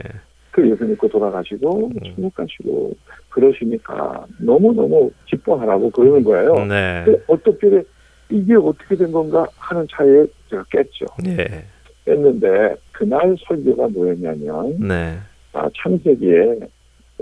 [0.51, 1.91] 그 예수 믿고 돌아가시고 음.
[2.15, 2.93] 천국 가시고
[3.27, 6.65] 그러시니까 너무 너무 기뻐하라고 그러는 거예요.
[6.67, 7.03] 네.
[7.27, 7.83] 어떻게
[8.29, 11.05] 이게 어떻게 된 건가 하는 차에 제가 깼죠.
[11.27, 11.65] 예.
[12.05, 15.17] 깼는데 그날 설교가 뭐였냐면 네.
[15.53, 16.59] 아, 창세기에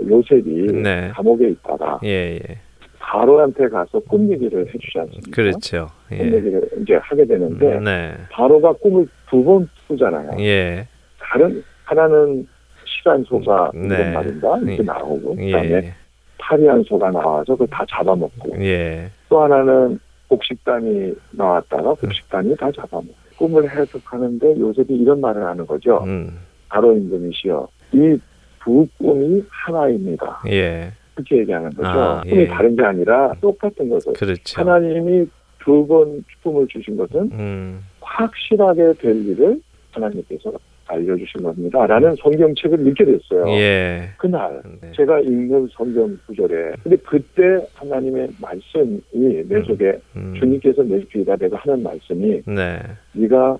[0.06, 1.08] 요셉이 네.
[1.14, 2.58] 감옥에 있다가 예, 예.
[2.98, 5.30] 바로한테 가서 꿈 얘기를 해주지 않습니까?
[5.30, 5.88] 그렇죠.
[6.10, 6.24] 꿈 예.
[6.32, 8.12] 얘기를 이제 하게 되는데 네.
[8.30, 10.32] 바로가 꿈을 두 번 꾸잖아요.
[10.40, 10.86] 예.
[11.18, 12.46] 다른 하나는
[12.84, 13.86] 실한 소가 네.
[13.86, 14.82] 이런 말인가 이렇게 예.
[14.82, 15.94] 나오고 그다음에 예.
[16.38, 19.08] 파리한 소가 나와서 그걸 다 잡아먹고 예.
[19.30, 26.02] 또 하나는 곡식단이 나왔다가 곡식단이 다 잡아먹고 꿈을 해석하는데 요셉이 이런 말을 하는 거죠.
[26.04, 26.38] 음.
[26.68, 28.18] 바로 임금이시여 이
[28.62, 30.42] 두 꿈이 하나입니다.
[30.48, 30.92] 예.
[31.14, 31.88] 그렇게 얘기하는 거죠.
[31.88, 32.46] 아, 꿈이 예.
[32.46, 34.60] 다른 게 아니라 똑같은 것을 그렇죠.
[34.60, 35.26] 하나님이
[35.60, 37.80] 두 번 꿈을 주신 것은 음.
[38.02, 39.60] 확실하게 될 일을
[39.92, 40.52] 하나님께서
[40.90, 41.86] 알려주신 겁니다.
[41.86, 43.48] 라는 성경책을 읽게 됐어요.
[43.50, 44.10] 예.
[44.18, 44.92] 그날 네.
[44.96, 47.42] 제가 읽는 성경 구절에 근데 그때
[47.74, 49.64] 하나님의 말씀이 내 음.
[49.64, 50.34] 속에 음.
[50.38, 52.80] 주님께서 내 귀에다 내가 하는 말씀이 네.
[53.12, 53.56] 네가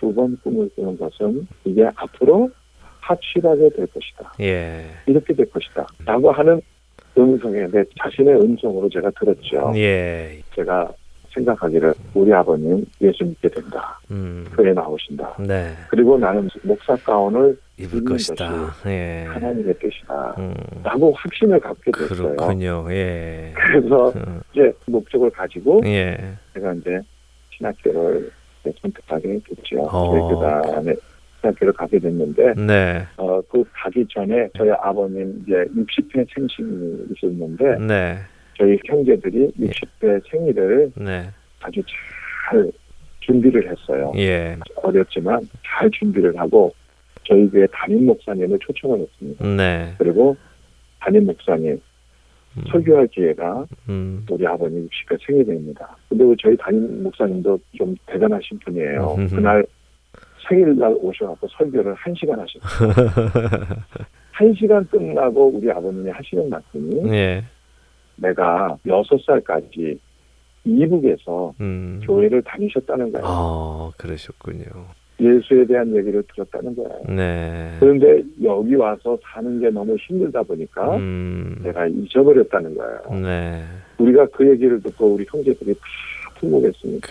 [0.00, 2.50] 두 번 꿈을 꾸는 것은 이게 앞으로
[3.00, 4.32] 확실하게 될 것이다.
[4.40, 4.84] 예.
[5.06, 5.86] 이렇게 될 것이다.
[6.04, 6.60] 라고 하는
[7.16, 9.72] 음성에 내 자신의 음성으로 제가 들었죠.
[9.76, 10.40] 예.
[10.54, 10.90] 제가
[11.34, 13.98] 생각하기를 우리 아버님 예수 믿게 된다.
[14.10, 14.46] 음.
[14.54, 15.36] 교회 나오신다.
[15.40, 15.72] 네.
[15.88, 18.74] 그리고 나는 목사 가운을 입을 것이다.
[18.86, 19.24] 예.
[19.28, 20.34] 하나님의 뜻이다.
[20.38, 20.54] 음.
[20.82, 22.36] 라고 확신을 갖게 됐어요.
[22.36, 22.86] 그렇군요.
[22.90, 23.52] 예.
[23.56, 24.40] 그래서 음.
[24.52, 26.16] 이제 목적을 가지고 예.
[26.54, 27.00] 제가 이제
[27.50, 28.30] 신학교를
[28.80, 29.82] 선택하게 됐죠.
[29.82, 30.28] 어.
[30.28, 30.94] 그 다음에
[31.40, 33.06] 신학교를 가게 됐는데 네.
[33.16, 38.18] 어, 그 가기 전에 저희 아버님 이제 60회 생신이 있었는데 네.
[38.56, 41.30] 저희 형제들이 60회 생일을 네.
[41.60, 41.82] 아주
[42.48, 42.70] 잘
[43.20, 44.12] 준비를 했어요.
[44.16, 44.56] 예.
[44.76, 46.72] 어렸지만 잘 준비를 하고
[47.24, 49.46] 저희 교회 담임 목사님을 초청을 했습니다.
[49.46, 49.94] 네.
[49.98, 50.36] 그리고
[51.00, 51.80] 담임 목사님
[52.56, 52.62] 음.
[52.70, 54.24] 설교할 기회가 음.
[54.30, 55.96] 우리 아버님 60회 생일입니다.
[56.08, 59.14] 근데 그 저희 담임 목사님도 좀 대단하신 분이에요.
[59.18, 59.36] 음흠.
[59.36, 59.64] 그날
[60.48, 62.92] 생일날 오셔갖고 설교를 한 시간 하셨어요.
[64.30, 67.44] 한 시간 끝나고 우리 아버님이 하시는 말씀이 예.
[68.16, 69.98] 내가 여섯 살까지
[70.64, 72.00] 이북에서 음.
[72.04, 73.26] 교회를 다니셨다는 거예요.
[73.26, 74.64] 어, 그러셨군요.
[75.20, 77.02] 예수에 대한 얘기를 들었다는 거예요.
[77.08, 77.76] 네.
[77.78, 81.60] 그런데 여기 와서 사는 게 너무 힘들다 보니까 음.
[81.62, 83.22] 내가 잊어버렸다는 거예요.
[83.22, 83.62] 네.
[83.98, 85.80] 우리가 그 얘기를 듣고 우리 형제들이 다
[86.40, 87.08] 통곡했습니다.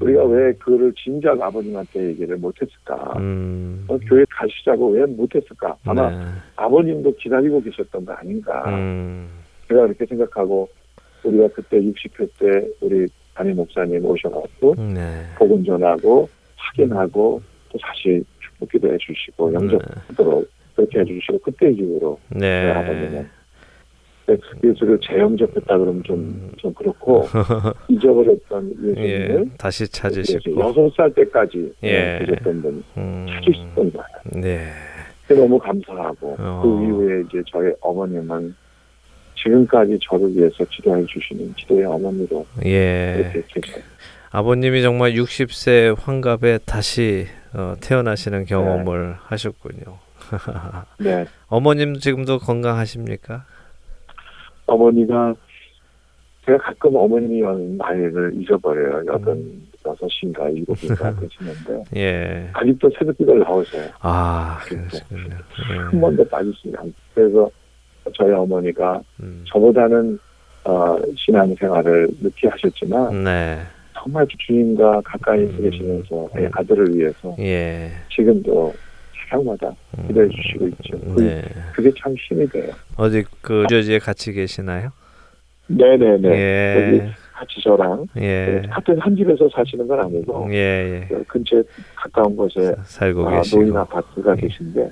[0.00, 3.14] 우리가 왜 그를 진작 아버님한테 얘기를 못했을까?
[3.18, 3.84] 음.
[3.88, 5.76] 어, 교회 가시자고 왜 못했을까?
[5.84, 6.24] 아마 네.
[6.56, 8.64] 아버님도 기다리고 계셨던 거 아닌가?
[8.70, 9.28] 음.
[9.68, 10.68] 제가 그렇게 생각하고
[11.24, 15.24] 우리가 그때 60회 때 우리 담임 목사님 오셔갖고 네.
[15.36, 17.40] 복음 전하고 확인하고
[17.70, 22.70] 또 다시 축복기도 해주시고 영접하도록 그렇게 해주시고 그때 이후로 네.
[22.70, 23.28] 아버님은
[24.26, 26.52] 네, 예수를 재영접했다 그러면 좀, 음.
[26.58, 27.24] 좀 그렇고
[27.88, 28.88] 잊어버렸던 예.
[28.88, 30.60] 예수님을 다시 찾으시고.
[30.60, 32.18] 여섯 살 때까지 예.
[32.20, 33.26] 계셨던 분 음.
[33.26, 34.42] 찾으셨던 거예요.
[34.42, 34.66] 네.
[35.28, 36.60] 너무 감사하고 어.
[36.62, 38.54] 그 이후에 이제 저희 어머님은
[39.42, 43.32] 지금까지 저를 위해서 기도해 주시는 기도의 어머니로 예.
[44.30, 49.98] 아버님이 정말 60세 환갑에 다시 어, 태어나시는 경험을 하셨군요.
[51.00, 53.44] 네, 어머님 지금도 건강하십니까?
[54.66, 55.34] 어머니가
[56.44, 57.40] 제가 가끔 어머니
[57.76, 59.04] 나이를 잊어버려요.
[59.06, 62.50] 여든 여섯인가 일곱인가 되시는데 예.
[62.52, 63.88] 아직도 새벽기도를 나오세요.
[64.00, 65.36] 아, 그러시군요.
[65.50, 66.00] 한 예.
[66.00, 67.50] 번도 빠지시지 않고 그래서
[68.14, 69.44] 저희 어머니가 음.
[69.48, 70.18] 저보다는
[70.64, 73.58] 어, 신앙생활을 늦게 하셨지만 네.
[73.94, 75.58] 정말 주님과 가까이 음.
[75.62, 76.48] 계시면서 음.
[76.52, 77.90] 아들을 위해서 예.
[78.14, 78.74] 지금도
[79.28, 79.72] 사랑마다
[80.06, 80.98] 기도해 주시고 있죠.
[81.14, 81.42] 그- 네.
[81.74, 82.72] 그게 참 힘이 돼요.
[82.96, 84.90] 어디 그 뉴저지에 같이 계시나요?
[85.68, 86.28] 네네네.
[86.30, 87.10] 예.
[87.34, 88.62] 같이 저랑 예.
[88.70, 90.56] 같은 한 집에서 사시는 건 아니고 예,
[91.02, 91.06] 예.
[91.08, 91.62] 그 근처에
[91.94, 93.60] 가까운 곳에 살고 아, 계시고.
[93.62, 94.88] 노인 아파트가 계신데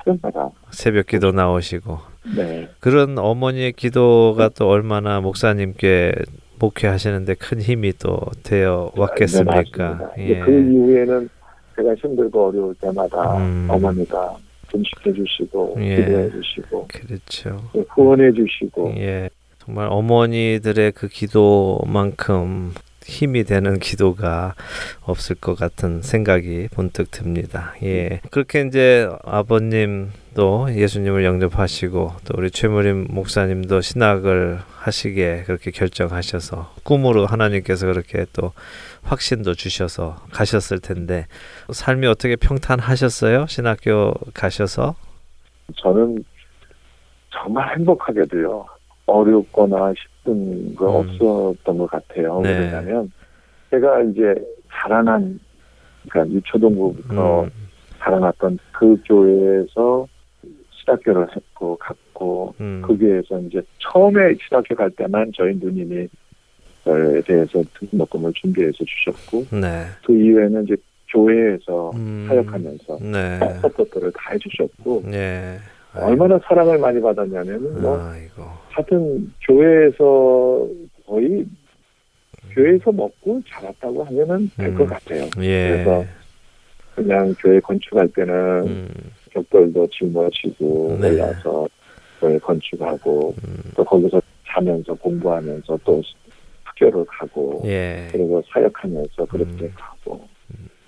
[0.00, 0.04] 예.
[0.04, 1.98] 타령마다 새벽 기도 나오시고.
[2.36, 2.68] 네.
[2.80, 6.12] 그런 어머니의 기도가 또 얼마나 목사님께
[6.58, 9.54] 목회하시는데 큰 힘이 또 되어 네, 왔겠습니까?
[9.54, 10.10] 맞습니다.
[10.18, 10.40] 예.
[10.40, 11.28] 그 이후에는
[11.76, 13.66] 제가 힘들고 어려울 때마다 음.
[13.70, 14.36] 어머니가
[14.68, 15.96] 금식해 주시고 예.
[15.96, 17.70] 기도해 주시고 그렇죠.
[17.88, 19.30] 후원해 주시고 예.
[19.58, 22.72] 정말 어머니들의 그 기도만큼
[23.10, 24.54] 힘이 되는 기도가
[25.02, 27.74] 없을 것 같은 생각이 번뜩 듭니다.
[27.82, 28.20] 예.
[28.30, 37.86] 그렇게 이제 아버님도 예수님을 영접하시고 또 우리 최무림 목사님도 신학을 하시게 그렇게 결정하셔서 꿈으로 하나님께서
[37.86, 38.52] 그렇게 또
[39.02, 41.26] 확신도 주셔서 가셨을 텐데
[41.70, 43.46] 삶이 어떻게 평탄하셨어요?
[43.46, 44.94] 신학교 가셔서?
[45.76, 46.24] 저는
[47.30, 48.66] 정말 행복하게도요.
[49.06, 49.92] 어렵거나
[50.24, 51.08] 힘든 거 음.
[51.20, 52.40] 없었던 것 같아요.
[52.40, 52.58] 네.
[52.58, 53.10] 왜냐하면
[53.70, 54.34] 제가 이제
[54.70, 55.38] 자라난
[56.08, 57.50] 그러니까 유초동부부터 음,
[57.98, 60.06] 자라났던 그 교회에서
[60.70, 66.08] 신학교를 했고 갔고 음, 그 교회에서 이제 처음에 신학교 갈 때만 저희 누님이
[66.84, 69.84] 저에 대해서 등록금을 준비해서 주셨고 네.
[70.04, 70.76] 그 이후에는 이제
[71.12, 73.38] 교회에서 음, 사역하면서 네.
[73.60, 75.58] support를 다 해주셨고 네.
[75.94, 78.44] 얼마나 사랑을 많이 받았냐면 뭐 아이고.
[78.70, 80.66] 하여튼 교회에서
[81.06, 81.46] 거의
[82.52, 84.86] 교회에서 먹고 자랐다고 하면은 될것 음.
[84.86, 85.24] 같아요.
[85.40, 85.70] 예.
[85.84, 86.04] 그래서
[86.94, 88.34] 그냥 교회 건축할 때는
[88.66, 88.88] 음,
[89.30, 91.10] 벽돌도 짊어지고 네.
[91.10, 91.68] 올라서
[92.20, 96.02] 교회 건축하고 음, 또 거기서 자면서 공부하면서 또
[96.64, 98.08] 학교를 가고 예.
[98.10, 99.72] 그리고 사역하면서 그렇게 음.
[99.74, 100.28] 가고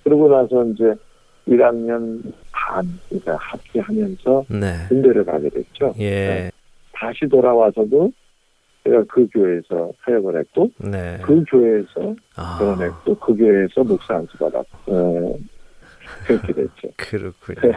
[0.03, 0.93] 그러고 나서 이제
[1.47, 2.21] 1학년
[2.51, 4.73] 반 그러니까 합기하면서 네.
[4.89, 5.93] 군대를 가게 됐죠.
[5.99, 6.51] 예.
[7.03, 8.11] 다시 돌아와서도
[8.85, 11.19] 제가 그 교회에서 사역을 했고 네.
[11.21, 15.37] 그 교회에서 아, 결혼했고 그 교회에서 목사 안수 받았고 어,
[16.25, 16.89] 그렇게 됐죠.
[16.95, 17.73] 그렇군요.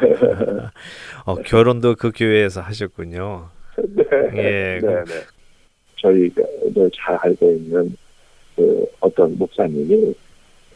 [1.24, 3.48] 어, 결혼도 그 교회에서 하셨군요.
[3.76, 4.04] 네,
[4.34, 4.80] 예.
[4.80, 5.12] 네, 네.
[5.96, 7.96] 저희도 잘 알고 있는
[8.54, 10.14] 그 어떤 목사님이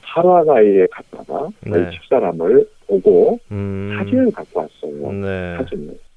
[0.03, 1.91] 파라과이에 갔다가 네.
[1.91, 3.95] 집사람을 보고 음.
[3.97, 5.13] 사진을 갖고 왔어요.
[5.13, 5.57] 네.
[5.57, 6.10] 사진을.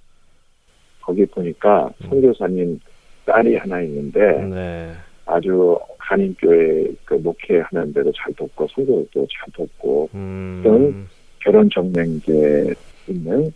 [1.04, 2.80] 거기 보니까 선교사님
[3.26, 4.92] 딸이 하나 있는데 네.
[5.26, 10.62] 아주 한인교회 그 목회하는 데도 잘 돕고 선교도 잘 돕고 음.
[10.64, 10.94] 또
[11.40, 12.74] 결혼 정명기에
[13.08, 13.52] 있는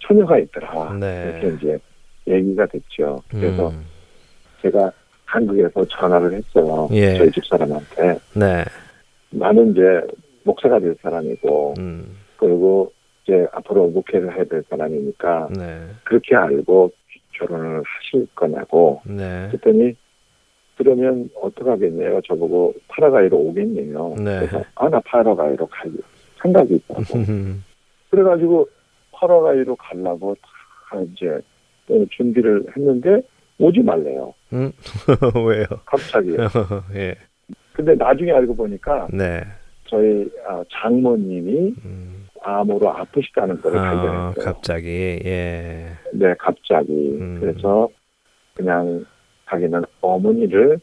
[0.00, 0.94] 처녀가 있더라.
[0.98, 1.40] 네.
[1.40, 1.78] 이렇게 이제
[2.26, 3.20] 얘기가 됐죠.
[3.28, 3.84] 그래서 음.
[4.62, 4.90] 제가
[5.24, 6.88] 한국에서 전화를 했어요.
[6.92, 7.16] 예.
[7.16, 8.18] 저희 집 사람한테.
[8.34, 8.64] 네.
[9.30, 9.82] 나는 이제
[10.44, 12.16] 목사가 될 사람이고, 음.
[12.36, 12.92] 그리고
[13.24, 15.86] 이제 앞으로 목회를 해야 될 사람이니까, 네.
[16.04, 16.92] 그렇게 알고
[17.32, 19.00] 결혼을 하실 거냐고.
[19.04, 19.48] 네.
[19.48, 19.94] 그랬더니,
[20.76, 22.20] 그러면 어떡하겠네요.
[22.22, 24.14] 저보고 파라가이로 오겠네요.
[24.18, 24.40] 네.
[24.40, 25.90] 그래서, 아, 나 파라가이로 갈
[26.42, 27.18] 생각이 있다고.
[27.18, 27.64] 음.
[28.10, 28.68] 그래가지고
[29.12, 30.36] 파라가이로 가려고
[30.90, 31.40] 다 이제
[31.88, 33.22] 어, 준비를 했는데,
[33.58, 34.34] 오지 말래요.
[35.46, 35.66] 왜요?
[35.86, 36.36] 갑자기.
[36.94, 37.14] 예.
[37.72, 39.42] 근데 나중에 알고 보니까 네.
[39.86, 42.23] 저희 아, 장모님이 음.
[42.44, 44.44] 암으로 아프시다는 걸 아, 발견했어요.
[44.44, 44.88] 갑자기
[45.24, 45.88] 예.
[46.12, 46.92] 네, 갑자기.
[47.20, 47.38] 음.
[47.40, 47.88] 그래서
[48.54, 49.04] 그냥
[49.48, 50.78] 자기는 어머니를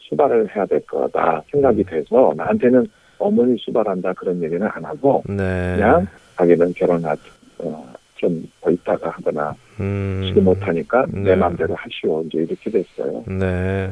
[0.00, 1.84] 수발을 해야 될 거다 생각이 음.
[1.84, 2.86] 돼서 나한테는
[3.18, 5.76] 어머니 수발한다 그런 얘기는 안 하고 네.
[5.76, 6.06] 그냥
[6.36, 7.16] 자기는 결혼하
[7.58, 10.22] 어, 좀더 있다가 하거나 음.
[10.26, 11.20] 지금 못하니까 네.
[11.20, 13.24] 내 마음대로 하시오 이제 이렇게 됐어요.
[13.26, 13.90] 네.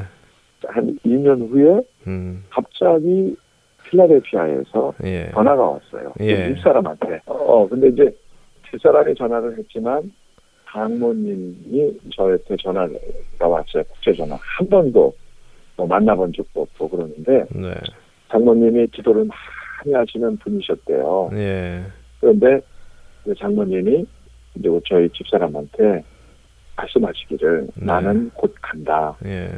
[0.66, 2.44] 한 2년 후에 음.
[2.50, 3.36] 갑자기
[3.94, 5.30] 필라델피아에서 예.
[5.32, 6.12] 전화가 왔어요.
[6.20, 6.48] 예.
[6.48, 7.20] 그 집사람한테.
[7.26, 8.16] 어, 근데 이제
[8.70, 10.12] 집사람이 전화를 했지만
[10.70, 13.84] 장모님이 저한테 전화가 왔어요.
[13.84, 14.36] 국제 전화.
[14.40, 15.14] 한 번도
[15.76, 17.74] 뭐 만나본 적도 없고 그러는데 네.
[18.30, 21.30] 장모님이 기도를 많이 하시는 분이셨대요.
[21.34, 21.82] 예.
[22.20, 22.60] 그런데
[23.24, 24.04] 이제 장모님이
[24.56, 26.02] 이제 저희 집사람한테
[26.76, 27.86] 말씀하시기를 네.
[27.86, 29.16] 나는 곧 간다.
[29.24, 29.48] 예.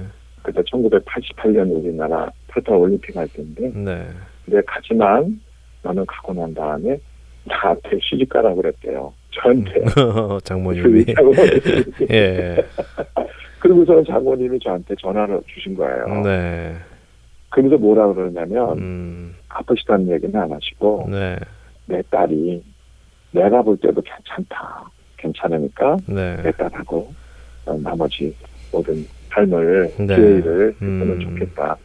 [0.46, 4.06] 그때 1988년 우리나라 88 올림픽 할 때인데 네.
[4.44, 5.40] 근데 가지만
[5.82, 7.00] 너는 가고 난 다음에
[7.44, 9.12] 나한테 시집 가라고 그랬대요.
[9.32, 9.84] 저한테.
[10.44, 11.84] 장모님이 그 장모님이.
[12.10, 12.64] 예.
[13.58, 16.22] 그리고서 장모님이 저한테 전화를 주신 거예요.
[16.22, 16.76] 네.
[17.50, 19.34] 그러면서 뭐라 그러냐면 음.
[19.48, 21.36] 아프시다는 얘기는 안 하시고 네.
[21.86, 22.62] 내 딸이
[23.32, 24.88] 내가 볼 때도 괜찮다.
[25.16, 26.36] 괜찮으니까 네.
[26.42, 27.12] 내 딸하고
[27.66, 28.32] 어, 나머지
[28.70, 29.04] 모든
[29.46, 30.06] 삶을 네.
[30.06, 31.20] 기회를 했으면 음.
[31.20, 31.76] 좋겠다.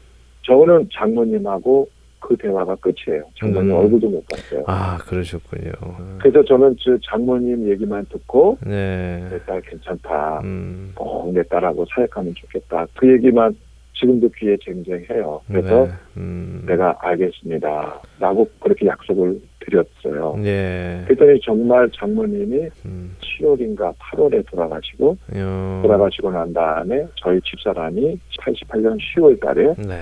[0.43, 1.87] 저는 장모님하고
[2.19, 3.23] 그 대화가 끝이에요.
[3.39, 3.75] 장모님 음.
[3.75, 4.63] 얼굴도 못 봤어요.
[4.67, 5.71] 아, 그러셨군요.
[6.19, 9.27] 그래서 저는 저 장모님 얘기만 듣고 네.
[9.29, 10.41] 내딸 괜찮다.
[10.43, 10.91] 음.
[10.95, 12.87] 꼭내 딸하고 사역하면 좋겠다.
[12.95, 13.55] 그 얘기만
[14.01, 15.41] 지금도 귀에 쟁쟁해요.
[15.47, 15.91] 그래서 네.
[16.17, 16.63] 음.
[16.67, 18.01] 내가 알겠습니다.
[18.19, 20.35] 라고 그렇게 약속을 드렸어요.
[20.43, 21.03] 예.
[21.05, 23.15] 그랬더니 정말 장모님이 음.
[23.21, 25.79] 7월인가 8월에 돌아가시고 요.
[25.83, 30.01] 돌아가시고 난 다음에 저희 집사람이 88년 10월 달에 네.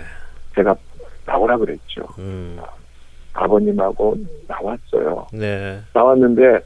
[0.56, 0.74] 제가
[1.26, 2.04] 나오라 그랬죠.
[2.20, 2.58] 음.
[3.34, 4.16] 아버님하고
[4.47, 5.28] 나왔어요.
[5.34, 5.80] 네.
[5.93, 6.60] 나왔는데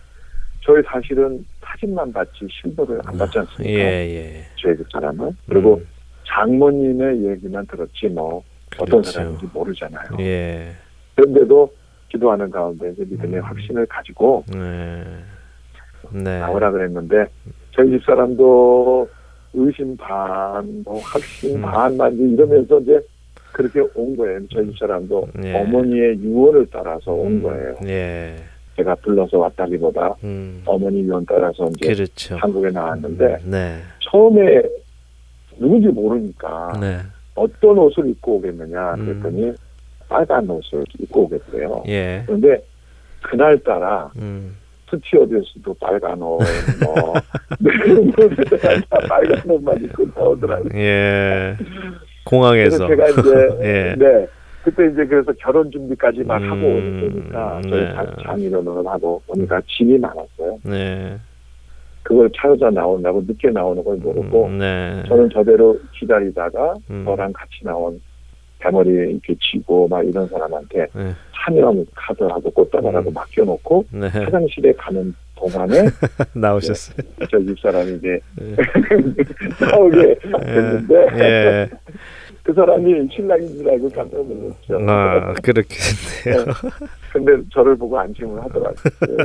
[0.62, 3.80] 저희 사실은 사진만 봤지 실물을 안 봤지 않습니까?
[3.80, 4.46] 예, 예.
[4.56, 5.36] 저희 집사람은.
[5.50, 5.93] 그리고 음.
[6.28, 8.44] 장모님의 얘기만 들었지 뭐
[8.76, 9.12] 어떤 그렇죠.
[9.12, 10.08] 사람인지 모르잖아요.
[10.20, 10.72] 예.
[11.16, 11.72] 그런데도
[12.10, 13.44] 기도하는 가운데 이제 믿음의 음.
[13.44, 15.04] 확신을 가지고 네.
[16.12, 16.40] 네.
[16.40, 17.26] 나오라 그랬는데
[17.72, 19.10] 저희 집 사람도
[19.54, 21.62] 의심 반, 뭐 확신 음.
[21.62, 23.00] 반만 이러면서 이제
[23.52, 24.40] 그렇게 온 거예요.
[24.52, 25.56] 저희 집 사람도 예.
[25.62, 27.76] 어머니의 유언을 따라서 온 음, 거예요.
[27.86, 28.36] 예.
[28.76, 30.64] 제가 불러서 왔다기보다 음.
[30.66, 32.36] 어머니 유언 따라서 이제 그렇죠.
[32.38, 33.78] 한국에 나왔는데 네.
[34.00, 34.64] 처음에
[35.60, 37.00] 누군지 모르니까 네.
[37.36, 39.06] 어떤 옷을 입고 오겠느냐 음.
[39.06, 39.54] 그랬더니
[40.10, 41.84] 빨간 옷을 입고 오겠대요.
[41.88, 42.24] 예.
[42.26, 42.62] 그런데
[43.22, 44.56] 그날 따라 음.
[44.90, 46.40] 스튜어디스도 빨간 옷,
[46.84, 47.14] 뭐
[48.90, 50.70] 다 빨간 옷만 입고 나오더라고요.
[50.80, 51.58] 예.
[52.26, 52.88] 공항에서.
[52.88, 53.96] 제가 이제 예.
[53.98, 54.28] 네
[54.64, 57.94] 그때 이제 그래서 결혼 준비까지 막 음, 하고 오니까 저희 네.
[57.94, 60.60] 장- 장인어른을 하고 보니까 짐이 많았어요.
[60.64, 61.18] 네.
[62.04, 65.04] 그걸 차여자 나온다고 늦게 나오는 걸 모르고 음, 네.
[65.08, 67.04] 저는 저대로 기다리다가 음.
[67.06, 68.00] 저랑 같이 나온
[68.60, 71.12] 대머리 이렇게 쥐고 막 이런 사람한테 네.
[71.34, 73.14] 사명 카드하고 꽃다발하고 음.
[73.14, 74.08] 맡겨놓고 네.
[74.08, 75.86] 화장실에 가는 동안에
[76.36, 76.98] 나오셨어요.
[77.30, 78.56] 저 집사람이 이제 예.
[79.66, 81.70] 나오게 됐는데 예.
[82.44, 84.78] 그 사람이 신랑인 줄 알고 깜짝 놀랐죠.
[84.90, 85.76] 아, 그렇게
[86.24, 86.46] 됐네요.
[87.14, 89.18] 근데 저를 보고 안심을 하더라고요.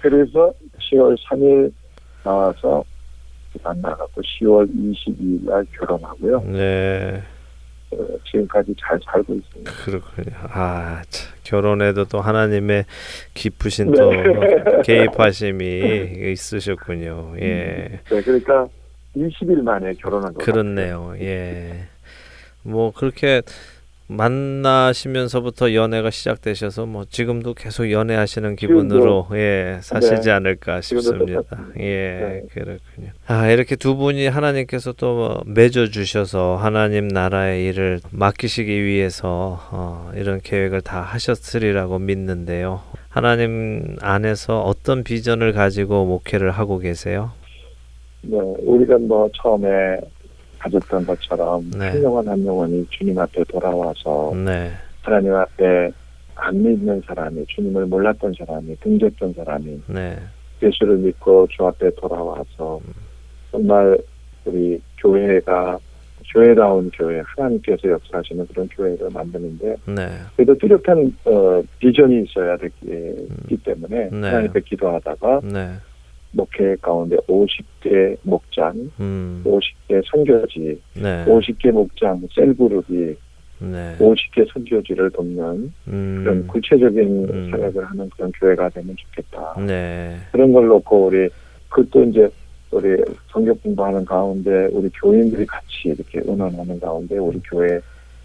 [0.00, 1.72] 그래서 10월 3일
[2.22, 2.84] 나와서
[3.62, 6.40] 만나갖고 10월 22일 날 결혼하고요.
[6.46, 7.22] 네.
[7.92, 7.96] 어,
[8.30, 9.72] 지금까지 잘 살고 있습니다.
[9.84, 10.36] 그렇군요.
[10.42, 12.84] 아, 참, 결혼에도 또 하나님의
[13.34, 13.98] 깊으신 네.
[13.98, 14.10] 또
[14.86, 17.34] 개입하심이 있으셨군요.
[17.40, 18.00] 예.
[18.08, 18.68] 네, 그러니까
[19.16, 21.14] 20일 만에 결혼한 거 그렇네요.
[21.18, 21.88] 예.
[22.62, 23.42] 뭐 그렇게
[24.10, 30.30] 만나시면서부터 연애가 시작되셔서 뭐 지금도 계속 연애하시는 기분으로 예 사시지 네.
[30.32, 31.42] 않을까 싶습니다.
[31.78, 32.42] 예 네.
[32.52, 33.12] 그렇군요.
[33.26, 40.40] 아 이렇게 두 분이 하나님께서 또 맺어 주셔서 하나님 나라의 일을 맡기시기 위해서 어, 이런
[40.40, 42.80] 계획을 다 하셨으리라고 믿는데요.
[43.08, 47.32] 하나님 안에서 어떤 비전을 가지고 목회를 하고 계세요?
[48.22, 49.68] 네, 우리가 뭐 처음에
[50.60, 51.88] 가졌던 것처럼 네.
[51.88, 54.70] 한 영혼 한 영혼이 주님 앞에 돌아와서 네,
[55.02, 55.90] 하나님 앞에
[56.36, 60.18] 안 믿는 사람이 주님을 몰랐던 사람이 등졌던 사람이 네,
[60.62, 62.80] 예수를 믿고 주 앞에 돌아와서
[63.50, 63.98] 정말
[64.44, 65.78] 우리 교회가
[66.32, 74.10] 교회다운 교회 하나님께서 역사하시는 그런 교회를 만드는데 네, 그래도 뚜렷한 어, 비전이 있어야 되기 때문에
[74.10, 74.28] 네.
[74.28, 75.70] 하나님께 기도하다가 네,
[76.32, 83.14] 목회 가운데 50개 목장, 음, 50개 선교지, 네, 50개 목장 셀그룹이
[83.58, 87.50] 네, 50개 선교지를 돕는 그런 음, 구체적인 음.
[87.50, 89.54] 사역을 하는 그런 교회가 되면 좋겠다.
[89.66, 91.28] 네, 그런 걸 놓고 우리
[91.68, 92.28] 그것도 이제
[92.70, 92.96] 우리
[93.28, 97.80] 성경 공부하는 가운데 우리 교인들이 같이 이렇게 의논하는 가운데 우리 교회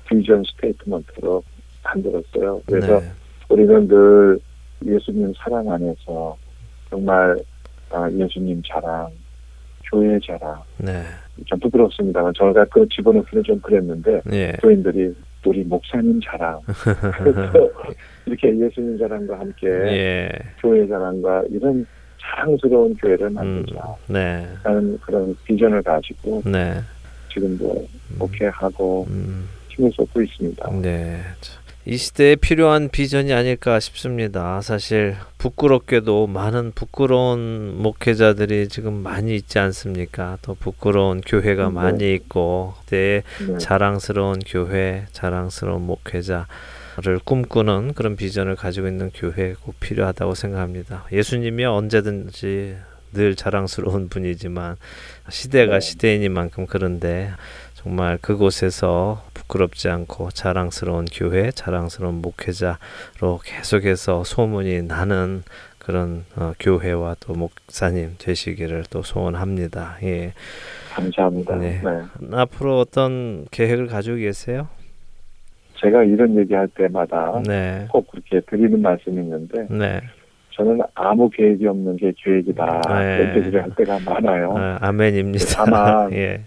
[0.08, 1.44] 비전 스테이트먼트로
[1.84, 2.62] 만들었어요.
[2.68, 3.12] 그래서 네,
[3.50, 4.40] 우리는 늘
[4.86, 6.38] 예수님 사랑 안에서
[6.90, 7.38] 정말
[7.92, 9.10] 아, 예수님 자랑,
[9.92, 11.04] 교회 자랑, 네,
[11.46, 15.16] 좀 부끄럽습니다만 저희가 그 집어넣기는 좀 그랬는데 예, 교인들이
[15.46, 16.60] 우리 목사님 자랑
[18.26, 20.30] 이렇게 예수님 자랑과 함께 예,
[20.60, 21.86] 교회 자랑과 이런
[22.20, 23.96] 자랑스러운 교회를 만들자.
[24.08, 26.82] 네, 라는 그런 비전을 가지고 네,
[27.32, 30.72] 지금도 목회하고 음, 힘을 쏟고 있습니다.
[30.82, 31.20] 네.
[31.86, 34.60] 자, 이 시대에 필요한 비전이 아닐까 싶습니다.
[34.62, 40.38] 사실 부끄럽게도 많은 부끄러운 목회자들이 지금 많이 있지 않습니까?
[40.42, 41.72] 또 부끄러운 교회가 네.
[41.72, 43.58] 많이 있고 그때 네.
[43.60, 46.48] 자랑스러운 교회, 자랑스러운 목회자
[46.98, 51.06] 를 꿈꾸는 그런 비전을 가지고 있는 교회 꼭 필요하다고 생각합니다.
[51.12, 52.78] 예수님이 언제든지
[53.12, 54.78] 늘 자랑스러운 분이지만
[55.30, 55.80] 시대가 네.
[55.82, 57.32] 시대이니만큼 그런데
[57.86, 65.44] 정말 그곳에서 부끄럽지 않고 자랑스러운 교회, 자랑스러운 목회자로 계속해서 소문이 나는
[65.78, 69.98] 그런 어, 교회와 또 목사님 되시기를 또 소원합니다.
[70.02, 70.34] 예.
[70.96, 71.58] 감사합니다.
[71.58, 71.80] 네.
[71.84, 72.36] 네.
[72.36, 74.68] 앞으로 어떤 계획을 가지고 계세요?
[75.76, 77.86] 제가 이런 얘기할 때마다 네.
[77.92, 80.02] 꼭 그렇게 드리는 말씀이 있는데 네.
[80.56, 83.18] 저는 아무 계획이 없는 게 계획이다 네.
[83.20, 84.56] 이렇게 얘기를 할 때가 많아요.
[84.58, 85.66] 아, 아멘입니다.
[85.66, 86.42] 다만 예.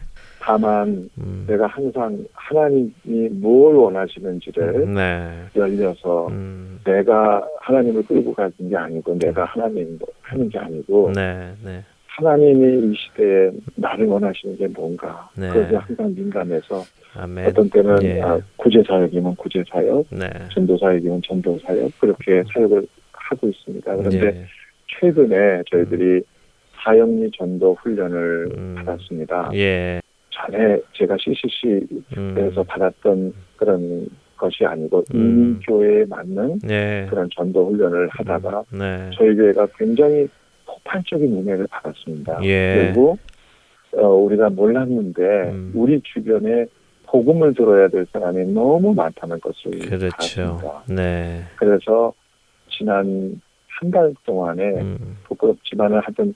[0.49, 1.45] 다만 음.
[1.47, 5.31] 내가 항상 하나님이 뭘 원하시는지를 네.
[5.55, 6.81] 열려서 음.
[6.85, 11.53] 내가 하나님을 끌고 가는 게 아니고 내가 하나님 하는 게 아니고 네.
[11.63, 11.85] 네.
[12.07, 15.51] 하나님이 이 시대에 나를 원하시는 게 뭔가 네.
[15.51, 16.83] 그것에 항상 민감해서
[17.15, 17.49] 아멘.
[17.49, 18.23] 어떤 때는 예.
[18.23, 20.31] 아, 구제 사역이면 구제 사역, 네.
[20.55, 23.97] 전도 사역이면 전도 사역 그렇게 사역을 하고 있습니다.
[23.97, 24.47] 그런데 예.
[24.99, 26.23] 최근에 저희들이
[26.83, 28.75] 사역리 전도 훈련을 음.
[28.79, 29.51] 받았습니다.
[29.53, 30.01] 예.
[30.47, 32.65] 전에 제가 CCC에서 음.
[32.67, 35.17] 받았던 그런 것이 아니고 음.
[35.61, 37.07] 이민교회에 맞는 네.
[37.11, 39.11] 그런 전도 훈련을 하다가 네.
[39.15, 40.29] 저희 교회가 굉장히
[40.67, 42.41] 폭발적인 은혜를 받았습니다.
[42.45, 42.85] 예.
[42.93, 43.19] 그리고
[43.97, 45.73] 어, 우리가 몰랐는데 음.
[45.75, 46.67] 우리 주변에
[47.07, 50.43] 복음을 들어야 될 사람이 너무 많다는 것을 그렇죠.
[50.43, 50.83] 알았습니다.
[50.89, 51.43] 네.
[51.57, 52.13] 그래서
[52.71, 53.41] 지난
[53.81, 55.17] 한 달 동안에 음.
[55.25, 56.35] 부끄럽지만은 하여튼 이-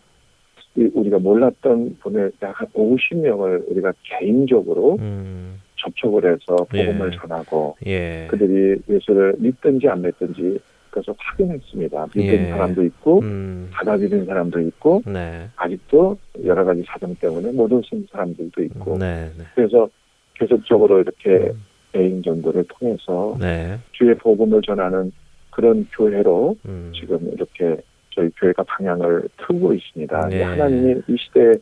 [0.76, 5.60] 우리가 몰랐던 분을 약 한 50명을 우리가 개인적으로 음.
[5.76, 7.16] 접촉을 해서 복음을 예.
[7.16, 8.26] 전하고 예.
[8.30, 10.58] 그들이 예수를 믿든지 안 믿든지
[10.90, 12.08] 그래서 확인했습니다.
[12.14, 12.50] 믿는 예.
[12.50, 13.68] 사람도 있고 음.
[13.72, 15.48] 받아들이는 사람도 있고 네.
[15.56, 19.30] 아직도 여러 가지 사정 때문에 못 오신 사람들도 있고 네.
[19.36, 19.44] 네.
[19.54, 19.88] 그래서
[20.34, 21.62] 계속적으로 이렇게 음.
[21.92, 23.78] 개인 전도를 통해서 네.
[23.92, 25.12] 주의 복음을 전하는
[25.50, 26.92] 그런 교회로 음.
[26.94, 27.82] 지금 이렇게
[28.14, 30.28] 저희 교회가 방향을 틀고 있습니다.
[30.28, 30.42] 네.
[30.42, 31.54] 하나님이 이 시대에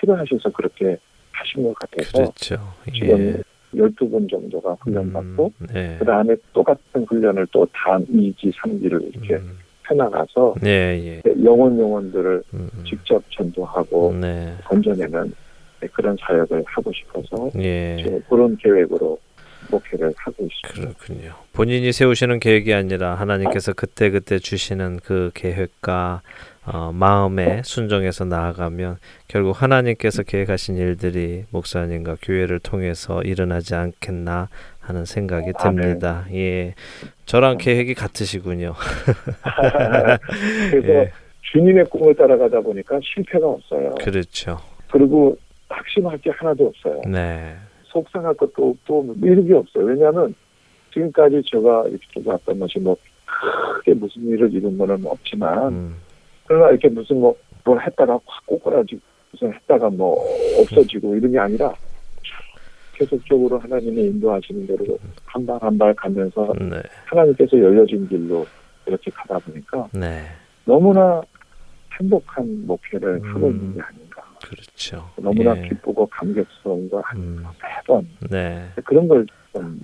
[0.00, 0.96] 필요하셔서 그렇게
[1.32, 2.56] 하신 것 같아서 그렇죠.
[2.92, 3.42] 지금
[3.74, 5.66] 12분 정도가 훈련받고 음.
[5.72, 5.96] 네.
[5.98, 9.58] 그 다음에 똑같은 훈련을 또 다음 2지, 3지를 이렇게 음.
[9.90, 11.22] 해나가서 예, 예.
[11.44, 12.70] 영혼 영혼들을 음.
[12.72, 12.84] 음.
[12.84, 14.54] 직접 전도하고 네.
[14.64, 15.32] 건져내는
[15.92, 17.96] 그런 사역을 하고 싶어서 예.
[18.28, 19.18] 그런 계획으로
[19.70, 20.68] 목회를 하고 있습니다.
[20.68, 21.34] 그렇군요.
[21.52, 26.22] 본인이 세우시는 계획이 아니라 하나님께서 그때 그때 주시는 그 계획과
[26.66, 28.96] 어, 마음에 순종해서 나아가면
[29.28, 34.48] 결국 하나님께서 계획하신 일들이 목사님과 교회를 통해서 일어나지 않겠나
[34.80, 35.52] 하는 생각이.
[35.62, 36.26] 듭니다.
[36.32, 36.74] 예.
[37.26, 38.74] 저랑 계획이 같으시군요.
[40.70, 41.12] 그래서 예.
[41.52, 43.90] 주님의 꿈을 따라가다 보니까 실패가 없어요.
[44.00, 44.58] 그렇죠.
[44.90, 45.36] 그리고
[45.68, 47.02] 확신할 게 하나도 없어요.
[47.06, 47.56] 네.
[47.94, 49.84] 속상할 것도 없고 뭐 이런 게 없어요.
[49.86, 50.34] 왜냐하면
[50.92, 55.94] 지금까지 제가 이렇게 왔던 것이 뭐 크게 무슨 일을 이룬 거는 없지만 음.
[56.46, 57.34] 그러나 이렇게 무슨 뭐
[57.66, 59.00] 뭘 했다가 확 꼬꾸라지고
[59.32, 60.14] 무슨 했다가 뭐
[60.60, 61.72] 없어지고 이런 게 아니라
[62.94, 66.82] 계속적으로 하나님이 인도하시는 대로 한 발 한 발 가면서 네.
[67.06, 68.46] 하나님께서 열려진 길로
[68.86, 70.24] 이렇게 가다 보니까 네.
[70.66, 71.22] 너무나
[71.98, 73.34] 행복한 목회를 음.
[73.34, 74.03] 하고 있는 게 아닌가.
[74.44, 75.10] 그렇죠.
[75.16, 75.68] 너무나 예.
[75.68, 77.44] 기쁘고 감격스러운가 한 음.
[77.62, 78.68] 매번 네.
[78.84, 79.80] 그런 걸좀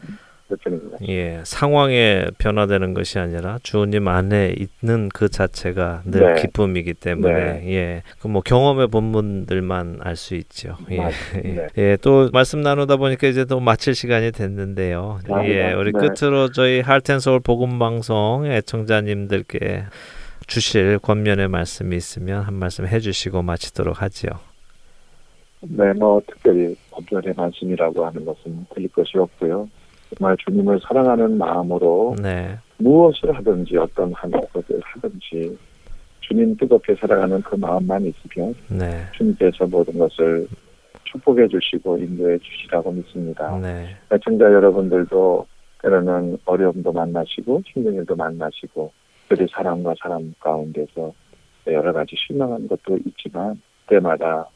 [0.50, 1.08] 느끼는 것 같아요.
[1.08, 6.42] 예, 상황에 변화되는 것이 아니라 주님 안에 있는 그 자체가 늘 네.
[6.42, 10.76] 기쁨이기 때문에 예, 그 뭐 경험해 본 분들만 알 수 있죠.
[10.90, 10.98] 예.
[11.78, 15.20] 예, 또 말씀 나누다 보니까 이제 또 마칠 시간이 됐는데요.
[15.30, 15.72] 아, 예, 네.
[15.72, 15.98] 우리 네.
[16.00, 19.84] 끝으로 저희 할텐서울 복음 방송 애청자님들께
[20.48, 24.30] 주실 권면의 말씀이 있으면 한 말씀 해주시고 마치도록 하지요.
[25.62, 29.68] 네, 뭐 특별히 법전의 말씀이라고 하는 것은 드릴 것이 없고요.
[30.16, 35.56] 정말 주님을 사랑하는 마음으로 네, 무엇을 하든지 어떤 한 것을 하든지
[36.20, 40.48] 주님 뜨겁게 사랑하는 그 마음만 있으면 네, 주님께서 모든 것을
[41.04, 43.56] 축복해 주시고 인도해 주시라고 믿습니다.
[43.58, 45.46] 네, 애청자 여러분들도
[45.82, 48.92] 때로는 어려움도 만나시고 힘든 일도 만나시고
[49.28, 51.12] 그들이 사람과 사람 가운데서
[51.66, 54.46] 여러 가지 실망한 것도 있지만 때마다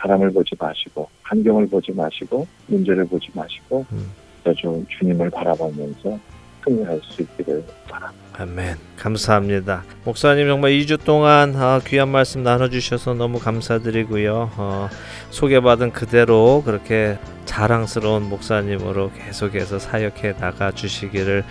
[0.00, 4.10] 사람을 보지 마시고 환경을 보지 마시고 문제를 보지 마시고 음.
[4.56, 6.18] 좀 주님을 바라보면서
[6.64, 8.28] 승리할 수 있기를 바랍니다.
[8.38, 8.76] 아멘.
[8.96, 9.82] 감사합니다.
[10.04, 14.50] 목사님 정말 2주 동안 아, 귀한 말씀 나눠주셔서 너무 감사드리고요.
[14.56, 14.88] 어,
[15.30, 21.44] 소개받은 그대로 그렇게 자랑스러운 목사님으로 계속해서 사역해 나가 주시기를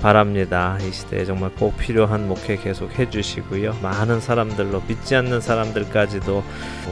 [0.00, 0.76] 바랍니다.
[0.82, 3.78] 이 시대에 정말 꼭 필요한 목회 계속 해주시고요.
[3.82, 6.42] 많은 사람들로 믿지 않는 사람들까지도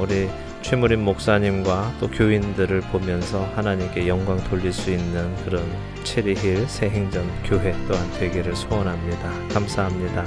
[0.00, 0.28] 우리
[0.62, 5.64] 최무림 목사님과 또 교인들을 보면서 하나님께 영광 돌릴 수 있는 그런
[6.04, 9.30] 체리힐 새행전 교회 또한 되기를 소원합니다.
[9.52, 10.24] 감사합니다.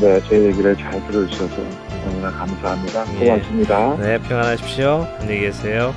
[0.00, 1.56] 네, 제 얘기를 잘 들어주셔서
[2.04, 3.04] 너무나 감사합니다.
[3.20, 3.26] 예.
[3.26, 3.96] 고맙습니다.
[3.96, 5.06] 네, 평안하십시오.
[5.20, 5.94] 안녕히 계세요.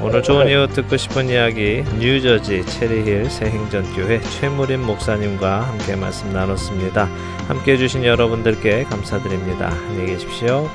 [0.00, 7.08] 오늘 좋은 이유 듣고 싶은 이야기 뉴저지 체리힐 새행전 교회 최무림 목사님과 함께 말씀 나눴습니다.
[7.48, 9.68] 함께 해주신 여러분들께 감사드립니다.
[9.88, 10.68] 안녕히 계십시오.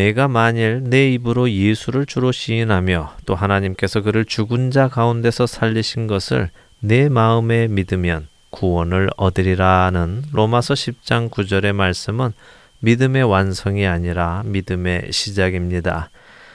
[0.00, 6.48] 내가 만일 내 입으로 예수를 주로 시인하며 또 하나님께서 그를 죽은 자 가운데서 살리신 것을
[6.78, 12.32] 내 마음에 믿으면 구원을 얻으리라는 로마서 10장 9절의 말씀은
[12.78, 16.08] 믿음의 완성이 아니라 믿음의 시작입니다.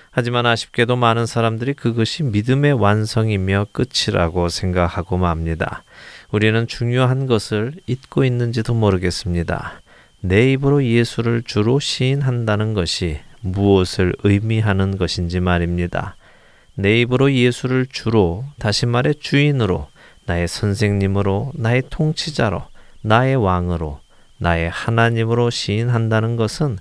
[0.09, 5.83] 하지만 아쉽게도 많은 사람들이 그것이 믿음의 완성이며 끝이라고 생각하고 맙니다.
[6.31, 9.81] 우리는 중요한 것을 잊고 있는지도 모르겠습니다.
[10.21, 16.15] 내 입으로 예수를 주로 시인한다는 것이 무엇을 의미하는 것인지 말입니다.
[16.73, 19.87] 내 입으로 예수를 주로, 다시 말해 주인으로,
[20.25, 22.63] 나의 선생님으로, 나의 통치자로,
[23.01, 23.99] 나의 왕으로,
[24.37, 26.77] 나의 하나님으로 시인한다는 것은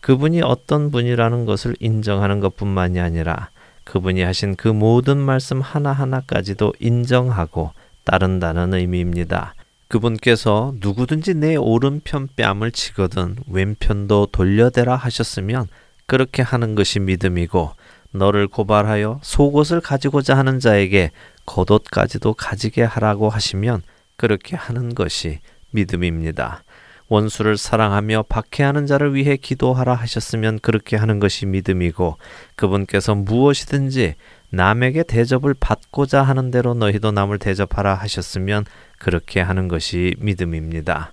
[0.00, 3.50] 그분이 어떤 분이라는 것을 인정하는 것 뿐만이 아니라
[3.84, 7.72] 그분이 하신 그 모든 말씀 하나하나까지도 인정하고
[8.04, 9.54] 따른다는 의미입니다.
[9.88, 15.66] 그분께서 누구든지 내 오른편 뺨을 치거든 왼편도 돌려대라 하셨으면
[16.08, 17.72] 그렇게 하는 것이 믿음이고
[18.12, 21.10] 너를 고발하여 속옷을 가지고자 하는 자에게
[21.44, 23.82] 겉옷까지도 가지게 하라고 하시면
[24.16, 25.38] 그렇게 하는 것이
[25.70, 26.64] 믿음입니다.
[27.08, 32.16] 원수를 사랑하며 박해하는 자를 위해 기도하라 하셨으면 그렇게 하는 것이 믿음이고
[32.56, 34.14] 그분께서 무엇이든지
[34.48, 38.64] 남에게 대접을 받고자 하는 대로 너희도 남을 대접하라 하셨으면
[38.98, 41.12] 그렇게 하는 것이 믿음입니다.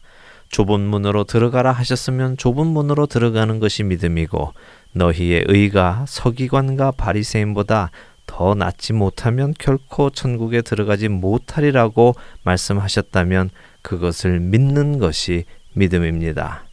[0.50, 4.54] 좁은 문으로 들어가라 하셨으면 좁은 문으로 들어가는 것이 믿음이고
[4.96, 7.91] 너희의 의가 서기관과 바리새인보다
[8.26, 13.50] 더 낫지 못하면 결코 천국에 들어가지 못하리라고 말씀하셨다면
[13.82, 16.64] 그것을 믿는 것이 믿음입니다.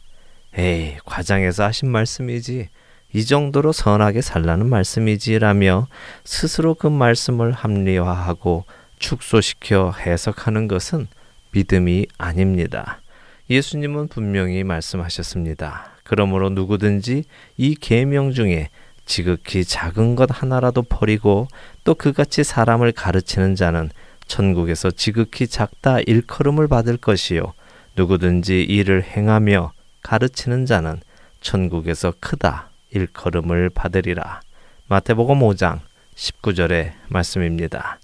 [0.57, 2.69] 에이, 과장해서 하신 말씀이지.
[3.15, 5.87] 이 정도로 선하게 살라는 말씀이지라며
[6.23, 8.65] 스스로 그 말씀을 합리화하고
[8.97, 11.07] 축소시켜 해석하는 것은
[11.51, 13.01] 믿음이 아닙니다.
[13.49, 15.92] 예수님은 분명히 말씀하셨습니다.
[16.03, 17.23] 그러므로 누구든지
[17.57, 18.69] 이 계명 중에
[19.05, 21.47] 지극히 작은 것 하나라도 버리고
[21.83, 23.89] 또 그같이 사람을 가르치는 자는
[24.27, 27.53] 천국에서 지극히 작다 일컬음을 받을 것이요
[27.95, 30.99] 누구든지 이를 행하며 가르치는 자는
[31.41, 34.41] 천국에서 크다 일컬음을 받으리라.
[34.87, 35.79] 마태복음 5장
[36.15, 37.99] 19절의 말씀입니다.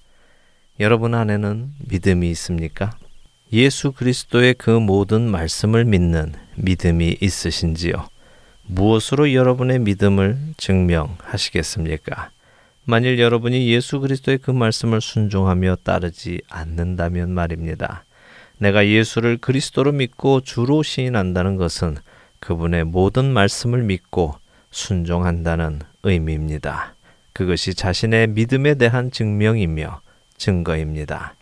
[0.79, 2.91] 여러분 안에는 믿음이 있습니까?
[3.51, 8.07] 예수 그리스도의 그 모든 말씀을 믿는 믿음이 있으신지요?
[8.67, 12.29] 무엇으로 여러분의 믿음을 증명하시겠습니까?
[12.85, 18.05] 만일 여러분이 예수 그리스도의 그 말씀을 순종하며 따르지 않는다면 말입니다.
[18.59, 21.97] 내가 예수를 그리스도로 믿고 주로 시인한다는 것은
[22.39, 24.35] 그분의 모든 말씀을 믿고
[24.69, 26.93] 순종한다는 의미입니다.
[27.33, 30.01] 그것이 자신의 믿음에 대한 증명이며
[30.37, 31.35] 증거입니다.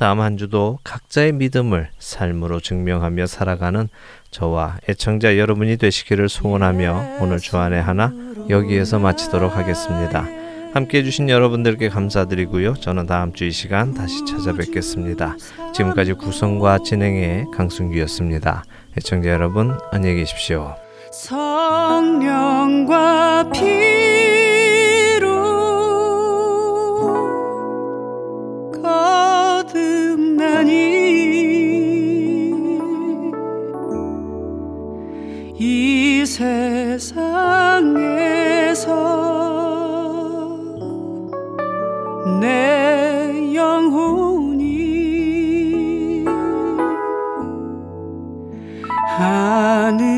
[0.00, 3.86] 다음 한 주도 각자의 믿음을 삶으로 증명하며 살아가는
[4.30, 8.10] 저와 애청자 여러분이 되시기를 소원하며 오늘 주안의 하나
[8.48, 10.26] 여기에서 마치도록 하겠습니다.
[10.72, 12.76] 함께 해주신 여러분들께 감사드리고요.
[12.76, 15.36] 저는 다음 주 이 시간 다시 찾아뵙겠습니다.
[15.74, 18.64] 지금까지 구성과 진행의 강순기였습니다.
[18.96, 20.76] 애청자 여러분 안녕히 계십시오.
[21.12, 21.90] 성령과
[23.52, 24.19] 피
[36.40, 37.20] 세상에서
[42.40, 44.64] 내 영혼이
[49.18, 50.09] 하늘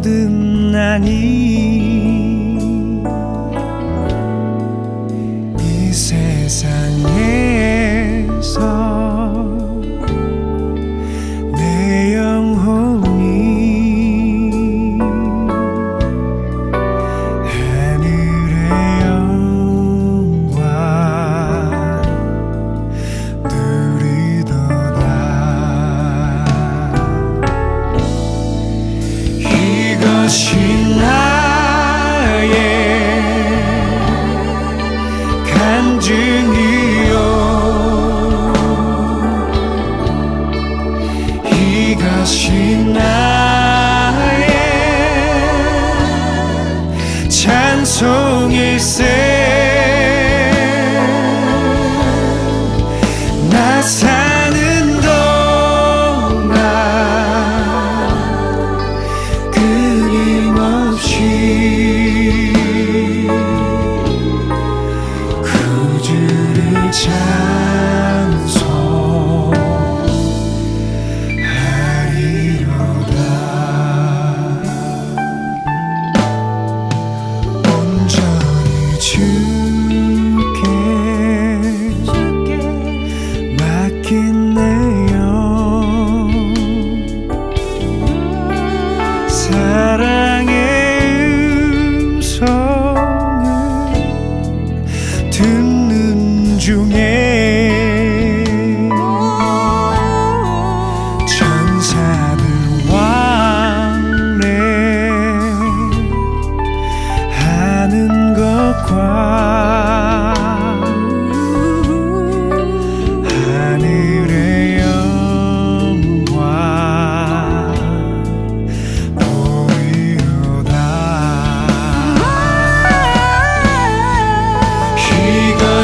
[0.00, 1.89] 거듭나니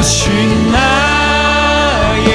[0.07, 0.29] 이것이
[0.71, 2.31] 나의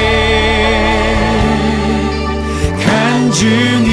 [2.85, 3.92] 간증이